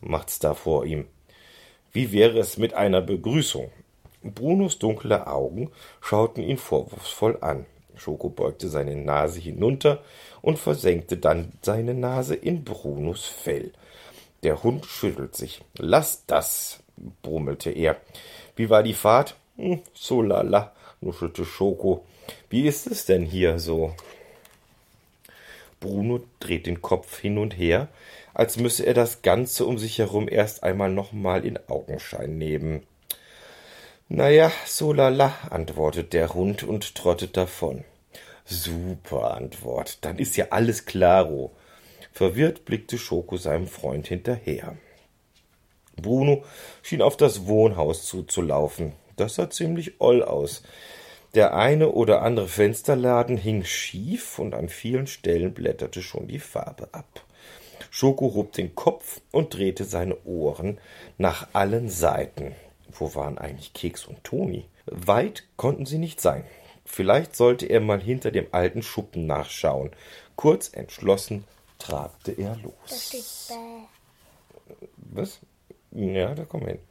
macht's 0.00 0.38
da 0.38 0.54
vor 0.54 0.84
ihm. 0.86 1.06
Wie 1.92 2.12
wäre 2.12 2.38
es 2.38 2.56
mit 2.56 2.74
einer 2.74 3.00
Begrüßung? 3.00 3.70
Brunos 4.22 4.78
dunkle 4.78 5.26
Augen 5.26 5.70
schauten 6.00 6.42
ihn 6.42 6.58
vorwurfsvoll 6.58 7.38
an. 7.40 7.66
Schoko 7.96 8.28
beugte 8.28 8.68
seine 8.68 8.96
Nase 8.96 9.40
hinunter 9.40 10.02
und 10.42 10.58
versenkte 10.58 11.16
dann 11.16 11.52
seine 11.62 11.94
Nase 11.94 12.34
in 12.34 12.64
Brunos 12.64 13.24
Fell. 13.24 13.72
Der 14.42 14.62
Hund 14.62 14.84
schüttelt 14.84 15.34
sich. 15.34 15.64
Lass 15.78 16.26
das, 16.26 16.82
brummelte 17.22 17.70
er. 17.70 17.96
Wie 18.56 18.70
war 18.70 18.82
die 18.82 18.94
Fahrt? 18.94 19.36
Hm, 19.56 19.80
so 19.94 20.22
lala, 20.22 20.72
nuschelte 21.00 21.44
Schoko. 21.44 22.04
Wie 22.50 22.66
ist 22.66 22.86
es 22.86 23.06
denn 23.06 23.24
hier 23.24 23.58
so? 23.58 23.94
Bruno 25.80 26.20
dreht 26.40 26.66
den 26.66 26.82
Kopf 26.82 27.18
hin 27.20 27.38
und 27.38 27.56
her, 27.56 27.88
als 28.34 28.56
müsse 28.56 28.84
er 28.84 28.94
das 28.94 29.22
Ganze 29.22 29.66
um 29.66 29.78
sich 29.78 29.98
herum 29.98 30.28
erst 30.28 30.62
einmal 30.62 30.90
nochmal 30.90 31.44
in 31.44 31.58
Augenschein 31.68 32.38
nehmen. 32.38 32.82
Na 34.08 34.28
ja, 34.28 34.52
so 34.66 34.92
lala, 34.92 35.34
antwortet 35.50 36.12
der 36.12 36.32
Hund 36.34 36.62
und 36.62 36.94
trottet 36.94 37.36
davon. 37.36 37.84
Super 38.44 39.34
Antwort, 39.34 39.98
dann 40.04 40.18
ist 40.18 40.36
ja 40.36 40.46
alles 40.50 40.84
klaro. 40.86 41.50
Verwirrt 42.12 42.64
blickte 42.64 42.98
Schoko 42.98 43.36
seinem 43.36 43.66
Freund 43.66 44.06
hinterher. 44.06 44.76
Bruno 45.96 46.44
schien 46.82 47.02
auf 47.02 47.16
das 47.16 47.46
Wohnhaus 47.46 48.06
zuzulaufen. 48.06 48.92
Das 49.16 49.36
sah 49.36 49.50
ziemlich 49.50 50.00
oll 50.00 50.22
aus. 50.22 50.62
Der 51.34 51.54
eine 51.54 51.90
oder 51.90 52.22
andere 52.22 52.48
Fensterladen 52.48 53.36
hing 53.36 53.64
schief 53.64 54.38
und 54.38 54.54
an 54.54 54.68
vielen 54.68 55.06
Stellen 55.06 55.52
blätterte 55.52 56.02
schon 56.02 56.28
die 56.28 56.38
Farbe 56.38 56.88
ab. 56.92 57.24
Schoko 57.90 58.34
hob 58.34 58.52
den 58.52 58.74
Kopf 58.74 59.20
und 59.32 59.54
drehte 59.54 59.84
seine 59.84 60.16
Ohren 60.24 60.78
nach 61.18 61.48
allen 61.52 61.88
Seiten. 61.88 62.54
Wo 62.90 63.14
waren 63.14 63.38
eigentlich 63.38 63.72
Keks 63.74 64.06
und 64.06 64.22
Toni? 64.24 64.66
Weit 64.86 65.44
konnten 65.56 65.86
sie 65.86 65.98
nicht 65.98 66.20
sein. 66.20 66.44
Vielleicht 66.84 67.34
sollte 67.34 67.66
er 67.66 67.80
mal 67.80 68.00
hinter 68.00 68.30
dem 68.30 68.46
alten 68.52 68.82
Schuppen 68.82 69.26
nachschauen. 69.26 69.90
Kurz 70.36 70.70
entschlossen 70.72 71.44
trabte 71.78 72.32
er 72.32 72.56
los. 72.62 72.72
Da 72.88 72.96
steht 72.96 73.24
Bäh. 73.48 74.76
Was? 74.96 75.40
Ja, 75.96 76.34
da 76.34 76.44
kommen 76.44 76.66
wir 76.66 76.72
hin. 76.74 76.82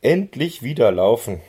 Endlich 0.00 0.62
wieder 0.62 0.92
laufen. 0.92 1.40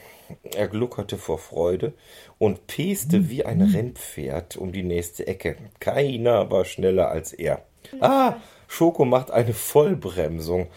Er 0.56 0.68
gluckerte 0.68 1.20
vor 1.20 1.38
Freude 1.38 1.94
und 2.40 2.66
peste 2.66 3.30
wie 3.30 3.46
ein 3.46 3.62
Rennpferd 3.62 4.58
um 4.58 4.72
die 4.72 4.82
nächste 4.82 5.28
Ecke. 5.28 5.56
Keiner 5.80 6.50
war 6.50 6.66
schneller 6.66 7.10
als 7.10 7.32
er. 7.32 7.64
Ah, 8.00 8.38
Schoko 8.68 9.06
macht 9.06 9.30
eine 9.30 9.54
Vollbremsung. 9.54 10.68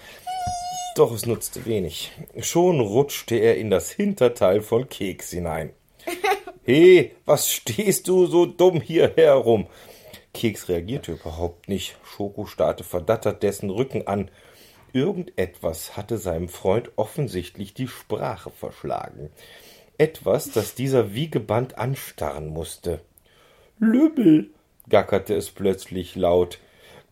Doch 0.96 1.12
es 1.12 1.24
nutzte 1.24 1.64
wenig. 1.64 2.12
Schon 2.40 2.80
rutschte 2.80 3.36
er 3.36 3.56
in 3.56 3.70
das 3.70 3.90
Hinterteil 3.90 4.60
von 4.60 4.90
Keks 4.90 5.30
hinein. 5.30 5.70
He, 6.66 7.12
was 7.24 7.50
stehst 7.50 8.08
du 8.08 8.26
so 8.26 8.44
dumm 8.44 8.82
hier 8.82 9.12
herum? 9.16 9.66
Keks 10.34 10.68
reagierte 10.68 11.12
überhaupt 11.12 11.68
nicht. 11.70 11.96
Schoko 12.04 12.44
starrte 12.44 12.84
verdattert 12.84 13.42
dessen 13.42 13.70
Rücken 13.70 14.06
an. 14.06 14.30
Irgendetwas 14.92 15.96
hatte 15.96 16.18
seinem 16.18 16.48
Freund 16.48 16.90
offensichtlich 16.96 17.74
die 17.74 17.88
Sprache 17.88 18.50
verschlagen. 18.50 19.30
Etwas, 19.98 20.50
das 20.50 20.74
dieser 20.74 21.14
wie 21.14 21.30
gebannt 21.30 21.78
anstarren 21.78 22.48
musste. 22.48 23.00
Lümmel, 23.78 24.50
gackerte 24.88 25.34
es 25.34 25.50
plötzlich 25.50 26.16
laut. 26.16 26.58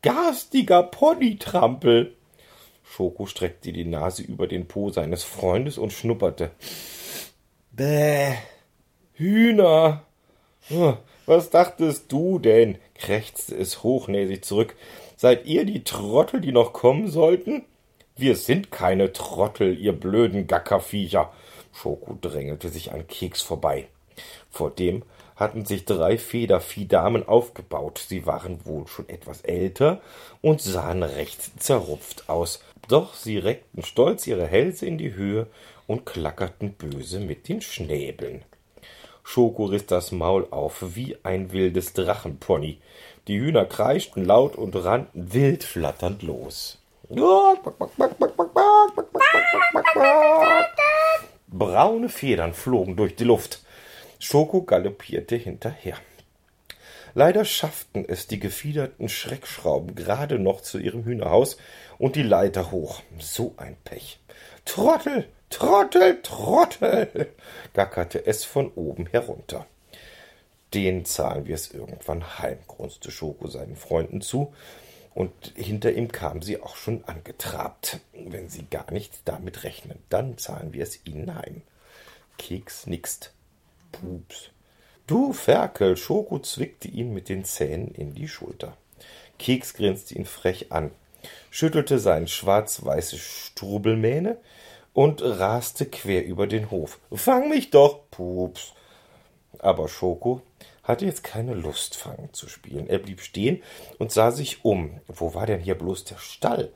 Garstiger 0.02 0.82
Ponytrampel. 0.82 2.14
Schoko 2.84 3.26
streckte 3.26 3.72
die 3.72 3.86
Nase 3.86 4.22
über 4.22 4.46
den 4.46 4.68
Po 4.68 4.90
seines 4.90 5.24
Freundes 5.24 5.78
und 5.78 5.92
schnupperte. 5.92 6.50
Bäh, 7.72 8.34
Hühner. 9.14 10.04
Hm, 10.68 10.96
Was 11.26 11.50
dachtest 11.50 12.12
du 12.12 12.38
denn? 12.38 12.78
krächzte 12.94 13.56
es 13.56 13.82
hochnäsig 13.82 14.44
zurück. 14.44 14.76
Seid 15.24 15.46
ihr 15.46 15.64
die 15.64 15.84
Trottel, 15.84 16.42
die 16.42 16.52
noch 16.52 16.74
kommen 16.74 17.08
sollten? 17.08 17.62
Wir 18.14 18.36
sind 18.36 18.70
keine 18.70 19.10
Trottel, 19.14 19.78
ihr 19.78 19.94
blöden 19.94 20.46
Gackerviecher. 20.46 21.32
Schoko 21.72 22.18
drängelte 22.20 22.68
sich 22.68 22.92
an 22.92 23.08
Keks 23.08 23.40
vorbei. 23.40 23.88
Vor 24.50 24.70
dem 24.70 25.02
hatten 25.34 25.64
sich 25.64 25.86
drei 25.86 26.18
Federviehdamen 26.18 27.26
aufgebaut. 27.26 28.04
Sie 28.06 28.26
waren 28.26 28.66
wohl 28.66 28.86
schon 28.86 29.08
etwas 29.08 29.40
älter 29.40 30.02
und 30.42 30.60
sahen 30.60 31.02
recht 31.02 31.40
zerrupft 31.58 32.28
aus. 32.28 32.62
Doch 32.88 33.14
sie 33.14 33.38
reckten 33.38 33.82
stolz 33.82 34.26
ihre 34.26 34.46
Hälse 34.46 34.84
in 34.84 34.98
die 34.98 35.14
Höhe 35.14 35.46
und 35.86 36.04
klackerten 36.04 36.74
böse 36.74 37.18
mit 37.18 37.48
den 37.48 37.62
Schnäbeln. 37.62 38.42
Schoko 39.24 39.64
riss 39.64 39.86
das 39.86 40.12
Maul 40.12 40.46
auf 40.50 40.94
wie 40.94 41.16
ein 41.24 41.50
wildes 41.50 41.94
Drachenpony. 41.94 42.78
Die 43.26 43.40
Hühner 43.40 43.64
kreischten 43.64 44.24
laut 44.24 44.54
und 44.54 44.76
rannten 44.76 45.32
wild 45.32 45.64
flatternd 45.64 46.22
los. 46.22 46.78
Braune 51.48 52.08
Federn 52.08 52.52
flogen 52.52 52.96
durch 52.96 53.16
die 53.16 53.24
Luft. 53.24 53.62
Schoko 54.18 54.62
galoppierte 54.62 55.36
hinterher. 55.36 55.96
Leider 57.14 57.44
schafften 57.44 58.04
es 58.06 58.26
die 58.26 58.40
gefiederten 58.40 59.08
Schreckschrauben 59.08 59.94
gerade 59.94 60.38
noch 60.38 60.60
zu 60.60 60.78
ihrem 60.78 61.04
Hühnerhaus 61.04 61.56
und 61.96 62.16
die 62.16 62.22
Leiter 62.22 62.72
hoch. 62.72 63.02
So 63.18 63.54
ein 63.56 63.76
Pech. 63.84 64.18
Trottel, 64.64 65.28
Trottel, 65.50 66.20
Trottel, 66.22 67.32
gackerte 67.72 68.26
es 68.26 68.44
von 68.44 68.72
oben 68.72 69.06
herunter. 69.06 69.66
Den 70.72 71.04
zahlen 71.04 71.46
wir 71.46 71.54
es 71.54 71.70
irgendwann 71.70 72.38
heim, 72.38 72.58
grunzte 72.66 73.10
Schoko 73.10 73.46
seinen 73.48 73.76
Freunden 73.76 74.20
zu, 74.20 74.52
und 75.14 75.52
hinter 75.54 75.92
ihm 75.92 76.10
kam 76.10 76.42
sie 76.42 76.60
auch 76.60 76.74
schon 76.74 77.04
angetrabt. 77.04 78.00
Wenn 78.12 78.48
sie 78.48 78.66
gar 78.68 78.90
nicht 78.90 79.12
damit 79.26 79.62
rechnen, 79.62 80.00
dann 80.08 80.38
zahlen 80.38 80.72
wir 80.72 80.82
es 80.82 81.06
ihnen 81.06 81.34
heim. 81.36 81.62
Keks 82.36 82.88
nickst. 82.88 83.32
Pups. 83.92 84.50
Du 85.06 85.32
Ferkel, 85.32 85.96
Schoko 85.96 86.40
zwickte 86.40 86.88
ihn 86.88 87.14
mit 87.14 87.28
den 87.28 87.44
Zähnen 87.44 87.94
in 87.94 88.14
die 88.14 88.26
Schulter. 88.26 88.76
Keks 89.38 89.74
grinste 89.74 90.14
ihn 90.14 90.24
frech 90.24 90.72
an, 90.72 90.90
schüttelte 91.50 91.98
seine 91.98 92.26
schwarz-weiße 92.26 93.18
Strubelmähne 93.18 94.38
und 94.94 95.20
raste 95.22 95.84
quer 95.84 96.24
über 96.24 96.46
den 96.46 96.70
Hof. 96.70 96.98
Fang 97.12 97.50
mich 97.50 97.70
doch, 97.70 98.08
Pups. 98.10 98.72
Aber 99.58 99.88
Schoko 99.88 100.40
hatte 100.82 101.04
jetzt 101.04 101.24
keine 101.24 101.54
Lust, 101.54 101.96
Fangen 101.96 102.32
zu 102.32 102.48
spielen. 102.48 102.88
Er 102.88 102.98
blieb 102.98 103.20
stehen 103.20 103.62
und 103.98 104.12
sah 104.12 104.30
sich 104.30 104.64
um. 104.64 105.00
Wo 105.08 105.34
war 105.34 105.46
denn 105.46 105.60
hier 105.60 105.74
bloß 105.74 106.04
der 106.04 106.18
Stall? 106.18 106.72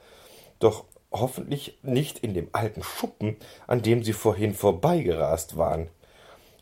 Doch 0.59 0.85
hoffentlich 1.13 1.79
nicht 1.83 2.19
in 2.19 2.35
dem 2.35 2.49
alten 2.53 2.83
Schuppen, 2.83 3.37
an 3.67 3.83
dem 3.83 4.03
sie 4.03 4.13
vorhin 4.13 4.55
vorbeigerast 4.55 5.57
waren. 5.57 5.89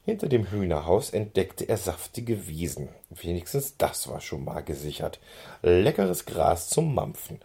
Hinter 0.05 0.29
dem 0.29 0.51
Hühnerhaus 0.51 1.11
entdeckte 1.11 1.69
er 1.69 1.79
saftige 1.79 2.47
Wiesen. 2.47 2.91
Wenigstens 3.11 3.77
das 3.77 4.09
war 4.09 4.21
schon 4.21 4.45
mal 4.45 4.63
gesichert. 4.63 5.19
Leckeres 5.63 6.27
Gras 6.27 6.69
zum 6.69 6.95
Mampfen. 6.95 7.41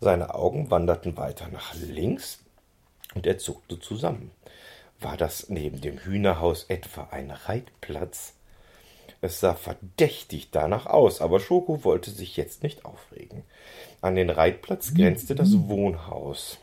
Seine 0.00 0.34
Augen 0.34 0.70
wanderten 0.70 1.16
weiter 1.16 1.48
nach 1.48 1.74
links 1.74 2.45
und 3.16 3.26
er 3.26 3.38
zuckte 3.38 3.80
zusammen. 3.80 4.30
War 5.00 5.16
das 5.16 5.48
neben 5.48 5.80
dem 5.80 5.98
Hühnerhaus 5.98 6.66
etwa 6.68 7.08
ein 7.10 7.30
Reitplatz? 7.30 8.34
Es 9.20 9.40
sah 9.40 9.54
verdächtig 9.54 10.50
danach 10.52 10.86
aus, 10.86 11.20
aber 11.20 11.40
Schoko 11.40 11.82
wollte 11.84 12.10
sich 12.10 12.36
jetzt 12.36 12.62
nicht 12.62 12.84
aufregen. 12.84 13.42
An 14.00 14.14
den 14.14 14.30
Reitplatz 14.30 14.94
grenzte 14.94 15.34
das 15.34 15.68
Wohnhaus. 15.68 16.58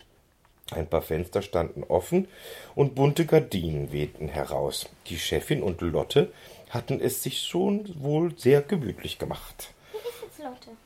Ein 0.72 0.88
paar 0.88 1.02
Fenster 1.02 1.42
standen 1.42 1.84
offen 1.84 2.28
und 2.74 2.96
bunte 2.96 3.26
Gardinen 3.26 3.92
wehten 3.92 4.30
heraus. 4.30 4.90
Die 5.08 5.20
Chefin 5.20 5.62
und 5.62 5.82
Lotte 5.82 6.32
hatten 6.70 7.00
es 7.02 7.22
sich 7.22 7.42
schon 7.42 8.02
wohl 8.02 8.38
sehr 8.38 8.62
gemütlich 8.62 9.20
gemacht. 9.20 9.74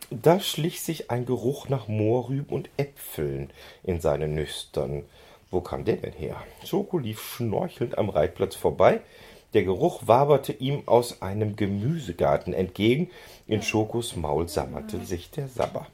Da 0.09 0.39
schlich 0.39 0.81
sich 0.81 1.11
ein 1.11 1.25
Geruch 1.25 1.69
nach 1.69 1.87
Mohrrüben 1.87 2.49
und 2.49 2.69
Äpfeln 2.77 3.51
in 3.83 3.99
seine 3.99 4.27
Nüstern. 4.27 5.03
Wo 5.49 5.61
kam 5.61 5.85
der 5.85 5.97
denn 5.97 6.13
her? 6.13 6.35
Schoko 6.65 6.97
lief 6.97 7.21
schnorchelnd 7.21 7.97
am 7.97 8.09
Reitplatz 8.09 8.55
vorbei. 8.55 9.01
Der 9.53 9.63
Geruch 9.63 10.03
waberte 10.05 10.51
ihm 10.51 10.83
aus 10.87 11.21
einem 11.21 11.55
Gemüsegarten 11.55 12.53
entgegen. 12.53 13.09
In 13.47 13.61
Schokos 13.61 14.15
Maul 14.15 14.49
sammerte 14.49 15.03
sich 15.05 15.31
der 15.31 15.47
Sabber. 15.47 15.87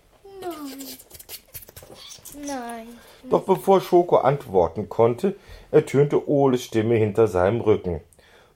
Nein. 2.46 2.88
Doch 3.30 3.44
bevor 3.44 3.80
Schoko 3.80 4.18
antworten 4.18 4.90
konnte, 4.90 5.36
ertönte 5.72 6.28
Oles 6.28 6.64
Stimme 6.64 6.96
hinter 6.96 7.28
seinem 7.28 7.62
Rücken. 7.62 8.02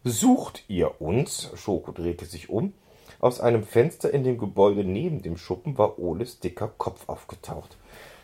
Sucht 0.04 0.64
ihr 0.68 1.00
uns? 1.00 1.52
Schoko 1.56 1.92
drehte 1.92 2.26
sich 2.26 2.50
um. 2.50 2.74
Aus 3.20 3.40
einem 3.40 3.64
Fenster 3.64 4.14
in 4.14 4.24
dem 4.24 4.38
Gebäude 4.38 4.84
neben 4.84 5.22
dem 5.22 5.38
Schuppen 5.38 5.78
war 5.78 6.00
Oles 6.00 6.40
dicker 6.40 6.72
Kopf 6.78 7.08
aufgetaucht. 7.08 7.78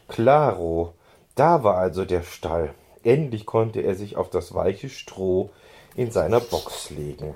Klaro, 0.07 0.93
da 1.35 1.63
war 1.63 1.77
also 1.77 2.05
der 2.05 2.23
Stall. 2.23 2.73
Endlich 3.03 3.45
konnte 3.45 3.81
er 3.81 3.95
sich 3.95 4.15
auf 4.15 4.29
das 4.29 4.53
weiche 4.53 4.89
Stroh 4.89 5.49
in 5.95 6.11
seiner 6.11 6.39
Box 6.39 6.89
legen. 6.89 7.33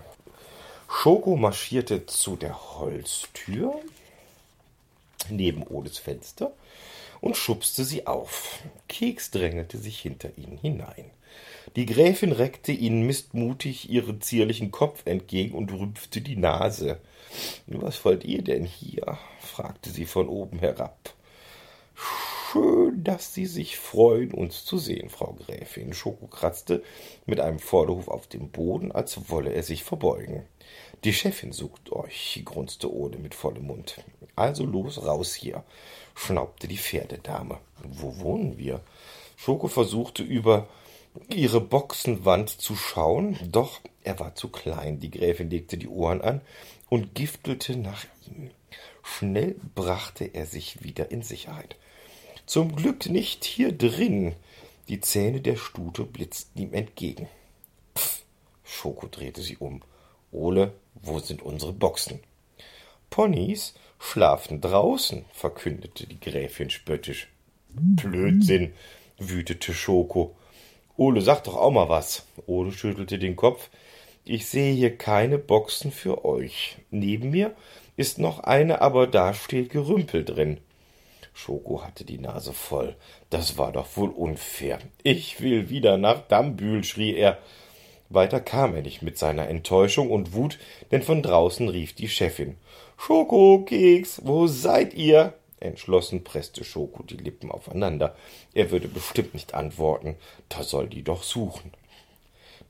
Schoko 0.90 1.36
marschierte 1.36 2.06
zu 2.06 2.36
der 2.36 2.80
Holztür 2.80 3.74
neben 5.30 5.64
Oles 5.68 5.98
Fenster 5.98 6.52
und 7.20 7.36
schubste 7.36 7.84
sie 7.84 8.08
auf. 8.08 8.60
Keks 8.88 9.32
drängelte 9.32 9.78
sich 9.78 10.00
hinter 10.00 10.30
ihnen 10.38 10.58
hinein. 10.58 11.12
Die 11.76 11.86
Gräfin 11.86 12.32
reckte 12.32 12.72
ihnen 12.72 13.06
mistmutig 13.06 13.90
ihren 13.90 14.22
zierlichen 14.22 14.72
Kopf 14.72 15.02
entgegen 15.06 15.56
und 15.56 15.72
rümpfte 15.72 16.22
die 16.22 16.38
Nase. 16.38 17.00
Was 17.68 18.04
wollt 18.06 18.24
ihr 18.24 18.42
denn 18.42 18.64
hier? 18.64 19.18
fragte 19.42 19.90
sie 19.90 20.06
von 20.06 20.30
oben 20.30 20.60
herab. 20.60 20.98
Schön, 21.96 22.87
dass 23.04 23.34
Sie 23.34 23.46
sich 23.46 23.78
freuen, 23.78 24.34
uns 24.34 24.66
zu 24.66 24.78
sehen, 24.78 25.10
Frau 25.10 25.34
Gräfin. 25.34 25.94
Schoko 25.94 26.28
kratzte 26.28 26.84
mit 27.26 27.40
einem 27.40 27.60
Vorderhuf 27.60 28.08
auf 28.08 28.28
dem 28.28 28.50
Boden, 28.50 28.92
als 28.92 29.30
wolle 29.30 29.54
er 29.54 29.64
sich 29.64 29.84
verbeugen. 29.84 30.44
Die 31.04 31.14
Chefin 31.14 31.52
sucht 31.52 31.92
euch, 31.92 32.42
grunzte 32.44 32.92
Ode 32.92 33.20
mit 33.20 33.36
vollem 33.36 33.68
Mund. 33.68 34.04
Also 34.36 34.66
los, 34.66 35.06
raus 35.06 35.34
hier, 35.34 35.64
schnaubte 36.16 36.68
die 36.68 36.78
Pferdedame. 36.78 37.60
Wo 37.84 38.20
wohnen 38.20 38.58
wir? 38.58 38.82
Schoko 39.36 39.68
versuchte 39.68 40.24
über 40.24 40.68
ihre 41.30 41.62
Boxenwand 41.62 42.50
zu 42.50 42.76
schauen, 42.76 43.38
doch 43.52 43.80
er 44.04 44.20
war 44.20 44.36
zu 44.36 44.50
klein. 44.50 45.00
Die 45.00 45.12
Gräfin 45.12 45.50
legte 45.50 45.78
die 45.78 45.88
Ohren 45.88 46.22
an 46.22 46.42
und 46.90 47.14
giftelte 47.14 47.78
nach 47.78 48.06
ihm. 48.28 48.50
Schnell 49.04 49.56
brachte 49.76 50.26
er 50.26 50.46
sich 50.46 50.84
wieder 50.84 51.12
in 51.12 51.22
Sicherheit. 51.22 51.76
Zum 52.48 52.78
Glück 52.78 53.08
nicht 53.08 53.44
hier 53.44 53.74
drin. 53.74 54.34
Die 54.88 55.02
Zähne 55.02 55.42
der 55.42 55.58
Stute 55.58 56.06
blitzten 56.06 56.62
ihm 56.62 56.74
entgegen. 56.74 57.28
Pff, 57.94 58.24
Schoko 58.64 59.08
drehte 59.08 59.42
sie 59.42 59.58
um. 59.58 59.82
Ole, 60.32 60.72
wo 60.96 61.20
sind 61.20 61.42
unsere 61.42 61.74
Boxen? 61.74 62.22
Ponys 63.10 63.74
schlafen 64.00 64.62
draußen, 64.62 65.26
verkündete 65.34 66.08
die 66.08 66.22
Gräfin 66.22 66.70
spöttisch. 66.70 67.28
Blödsinn, 67.68 68.74
wütete 69.18 69.74
Schoko. 69.74 70.34
Ole, 70.96 71.20
sag 71.20 71.44
doch 71.44 71.58
auch 71.58 71.72
mal 71.72 71.90
was. 71.90 72.26
Ole 72.46 72.72
schüttelte 72.72 73.20
den 73.20 73.36
Kopf. 73.36 73.70
Ich 74.24 74.46
sehe 74.46 74.74
hier 74.74 74.98
keine 74.98 75.38
Boxen 75.38 75.92
für 75.92 76.24
euch. 76.24 76.78
Neben 76.92 77.32
mir 77.32 77.54
ist 77.98 78.20
noch 78.20 78.40
eine, 78.40 78.80
aber 78.80 79.06
da 79.06 79.34
steht 79.34 79.70
Gerümpel 79.70 80.24
drin. 80.24 80.62
Schoko 81.38 81.84
hatte 81.84 82.04
die 82.04 82.18
Nase 82.18 82.52
voll. 82.52 82.96
Das 83.30 83.60
war 83.60 83.72
doch 83.72 83.96
wohl 83.96 84.10
unfair. 84.10 84.80
Ich 85.04 85.40
will 85.40 85.70
wieder 85.70 85.96
nach 85.98 86.28
Dambühl, 86.28 86.84
schrie 86.84 87.14
er. 87.14 87.38
Weiter 88.10 88.40
kam 88.40 88.74
er 88.74 88.82
nicht 88.82 89.04
mit 89.04 89.20
seiner 89.20 89.48
Enttäuschung 89.48 90.10
und 90.10 90.34
Wut, 90.34 90.58
denn 90.92 91.04
von 91.04 91.22
draußen 91.22 91.70
rief 91.70 91.94
die 91.94 92.10
Chefin. 92.10 92.58
Schoko, 92.98 93.64
Keks, 93.66 94.22
wo 94.24 94.48
seid 94.48 94.96
ihr? 94.96 95.34
Entschlossen 95.60 96.24
presste 96.24 96.64
Schoko 96.64 97.04
die 97.04 97.18
Lippen 97.18 97.52
aufeinander. 97.52 98.16
Er 98.56 98.72
würde 98.72 98.88
bestimmt 98.88 99.36
nicht 99.36 99.54
antworten. 99.54 100.16
Da 100.50 100.64
soll 100.64 100.88
die 100.88 101.04
doch 101.04 101.22
suchen. 101.22 101.72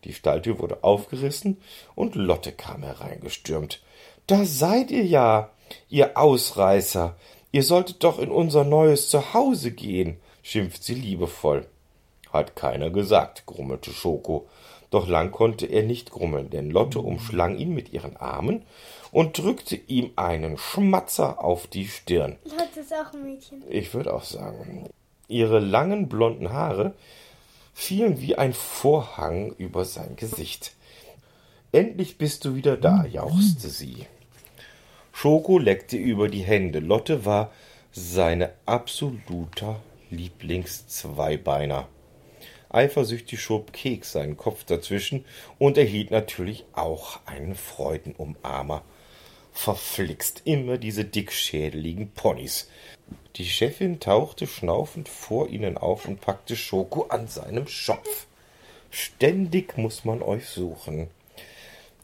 Die 0.03 0.13
Stalltür 0.13 0.60
wurde 0.60 0.84
aufgerissen 0.84 1.58
und 1.95 2.15
Lotte 2.15 2.51
kam 2.51 2.84
hereingestürmt. 2.84 3.82
Da 4.27 4.43
seid 4.43 4.91
ihr 4.91 5.06
ja, 5.06 5.51
ihr 5.89 6.17
Ausreißer. 6.17 7.15
Ihr 7.51 7.63
solltet 7.63 8.03
doch 8.03 8.19
in 8.19 8.29
unser 8.29 8.63
neues 8.63 9.10
Zuhause 9.10 9.71
gehen, 9.71 10.17
schimpft 10.41 10.83
sie 10.83 10.95
liebevoll. 10.95 11.65
Hat 12.31 12.55
keiner 12.55 12.89
gesagt, 12.89 13.45
grummelte 13.45 13.91
Schoko. 13.91 14.47
Doch 14.89 15.07
lang 15.07 15.31
konnte 15.31 15.65
er 15.65 15.83
nicht 15.83 16.12
grummeln, 16.12 16.49
denn 16.49 16.69
Lotte 16.69 16.99
umschlang 16.99 17.57
ihn 17.57 17.73
mit 17.73 17.91
ihren 17.91 18.15
Armen 18.17 18.63
und 19.12 19.38
drückte 19.38 19.75
ihm 19.75 20.12
einen 20.15 20.57
Schmatzer 20.57 21.43
auf 21.43 21.67
die 21.67 21.88
Stirn. 21.88 22.38
Lotte 22.45 22.79
ist 22.79 22.93
auch 22.93 23.13
ein 23.13 23.23
Mädchen. 23.23 23.63
Ich 23.69 23.93
würde 23.93 24.13
auch 24.13 24.23
sagen. 24.23 24.89
Ihre 25.27 25.60
langen 25.60 26.07
blonden 26.07 26.53
Haare 26.53 26.93
fielen 27.73 28.21
wie 28.21 28.36
ein 28.36 28.53
Vorhang 28.53 29.53
über 29.57 29.83
sein 29.83 30.15
Gesicht. 30.15 30.73
Endlich 31.73 32.17
bist 32.17 32.45
du 32.45 32.55
wieder 32.55 32.77
da, 32.77 33.05
jauchzte 33.05 33.69
sie. 33.69 34.05
Schoko 35.19 35.58
leckte 35.58 35.97
über 35.97 36.30
die 36.30 36.43
Hände. 36.43 36.77
Lotte 36.77 37.25
war 37.25 37.51
seine 37.91 38.53
absoluter 38.67 39.82
Lieblingszweibeiner. 40.12 41.88
Eifersüchtig 42.69 43.41
schob 43.41 43.73
Keks 43.73 44.12
seinen 44.12 44.38
Kopf 44.38 44.63
dazwischen 44.65 45.25
und 45.58 45.80
erhielt 45.80 46.12
natürlich 46.12 46.65
auch 46.73 47.19
einen 47.25 47.56
Freudenumarmer. 47.56 48.84
Verflixt 49.53 50.43
immer 50.45 50.77
diese 50.77 51.03
dickschädeligen 51.03 52.12
Ponys. 52.12 52.69
Die 53.38 53.45
Chefin 53.45 53.99
tauchte 53.99 54.45
schnaufend 54.45 55.10
vor 55.10 55.49
ihnen 55.49 55.80
auf 55.80 56.08
und 56.08 56.21
packte 56.21 56.56
Schoko 56.56 57.08
an 57.08 57.27
seinem 57.27 57.67
Schopf. 57.67 58.27
Ständig 58.91 59.80
muss 59.80 60.06
man 60.06 60.21
euch 60.21 60.45
suchen. 60.45 61.10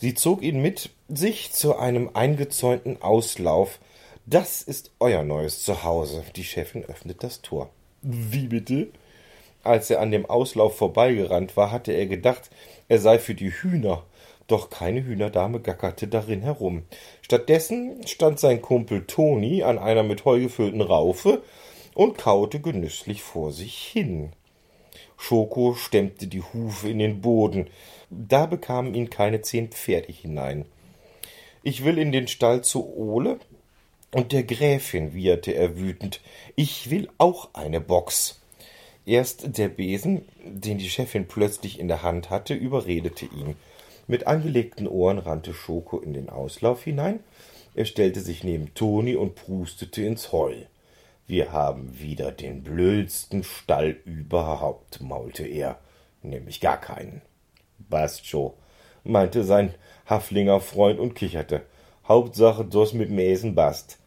Sie 0.04 0.16
zog 0.16 0.42
ihn 0.44 0.62
mit 0.62 0.90
sich 1.08 1.54
zu 1.54 1.78
einem 1.78 2.10
eingezäunten 2.14 3.02
Auslauf. 3.02 3.80
Das 4.26 4.62
ist 4.62 4.92
euer 5.00 5.24
neues 5.24 5.64
Zuhause. 5.64 6.26
Die 6.36 6.44
Chefin 6.44 6.84
öffnet 6.84 7.24
das 7.24 7.42
Tor. 7.42 7.70
Wie 8.02 8.48
bitte? 8.48 8.90
Als 9.64 9.90
er 9.90 10.02
an 10.02 10.12
dem 10.12 10.26
Auslauf 10.26 10.76
vorbeigerannt 10.76 11.56
war, 11.56 11.72
hatte 11.72 11.94
er 11.94 12.06
gedacht, 12.06 12.50
er 12.90 13.00
sei 13.00 13.18
für 13.18 13.34
die 13.34 13.52
Hühner. 13.52 14.04
Doch 14.48 14.70
keine 14.70 15.06
Hühnerdame 15.06 15.62
gackerte 15.62 16.10
darin 16.10 16.42
herum. 16.42 16.84
Stattdessen 17.22 18.06
stand 18.06 18.42
sein 18.42 18.62
Kumpel 18.62 19.06
Toni 19.06 19.64
an 19.64 19.80
einer 19.80 20.04
mit 20.04 20.26
Heu 20.26 20.42
gefüllten 20.42 20.82
Raufe 20.82 21.44
und 21.94 22.18
kaute 22.18 22.60
genüsslich 22.60 23.24
vor 23.24 23.54
sich 23.54 23.78
hin. 23.78 24.34
Schoko 25.24 25.74
stemmte 25.74 26.28
die 26.28 26.42
Hufe 26.42 26.90
in 26.90 27.00
den 27.00 27.22
Boden. 27.22 27.68
Da 28.10 28.46
bekamen 28.46 28.94
ihn 28.94 29.10
keine 29.10 29.42
zehn 29.42 29.70
Pferde 29.70 30.12
hinein. 30.12 30.66
Ich 31.64 31.86
will 31.86 31.98
in 31.98 32.12
den 32.12 32.28
Stall 32.28 32.62
zu 32.62 32.94
Ole 32.94 33.40
und 34.12 34.34
der 34.34 34.44
Gräfin, 34.44 35.14
wieherte 35.14 35.54
er 35.54 35.78
wütend. 35.80 36.20
Ich 36.58 36.90
will 36.90 37.08
auch 37.20 37.54
eine 37.54 37.80
Box. 37.80 38.42
Erst 39.06 39.58
der 39.58 39.70
Besen, 39.70 40.26
den 40.44 40.78
die 40.78 40.90
Chefin 40.90 41.26
plötzlich 41.26 41.80
in 41.80 41.88
der 41.88 42.04
Hand 42.04 42.30
hatte, 42.30 42.54
überredete 42.54 43.26
ihn. 43.26 43.56
Mit 44.08 44.28
angelegten 44.28 44.90
Ohren 44.90 45.20
rannte 45.20 45.54
Schoko 45.54 46.00
in 46.00 46.14
den 46.14 46.30
Auslauf 46.30 46.84
hinein. 46.84 47.22
Er 47.76 47.86
stellte 47.86 48.20
sich 48.20 48.44
neben 48.44 48.74
Toni 48.74 49.16
und 49.16 49.36
prustete 49.36 50.04
ins 50.04 50.34
Heu. 50.34 50.54
Wir 51.26 51.54
haben 51.54 52.00
wieder 52.00 52.32
den 52.32 52.64
blödsten 52.64 53.44
Stall 53.44 53.98
überhaupt, 54.06 55.02
maulte 55.02 55.48
er, 55.48 55.80
nämlich 56.22 56.60
gar 56.60 56.80
keinen. 56.80 57.22
Bastjo, 57.78 58.56
meinte 59.04 59.44
sein 59.44 59.74
Haflinger 60.06 60.60
Freund 60.60 61.00
und 61.00 61.16
kicherte. 61.16 61.66
Hauptsache, 62.08 62.66
das 62.66 62.92
mit 62.92 63.10
Mäsen 63.10 63.56
bast. 63.56 64.00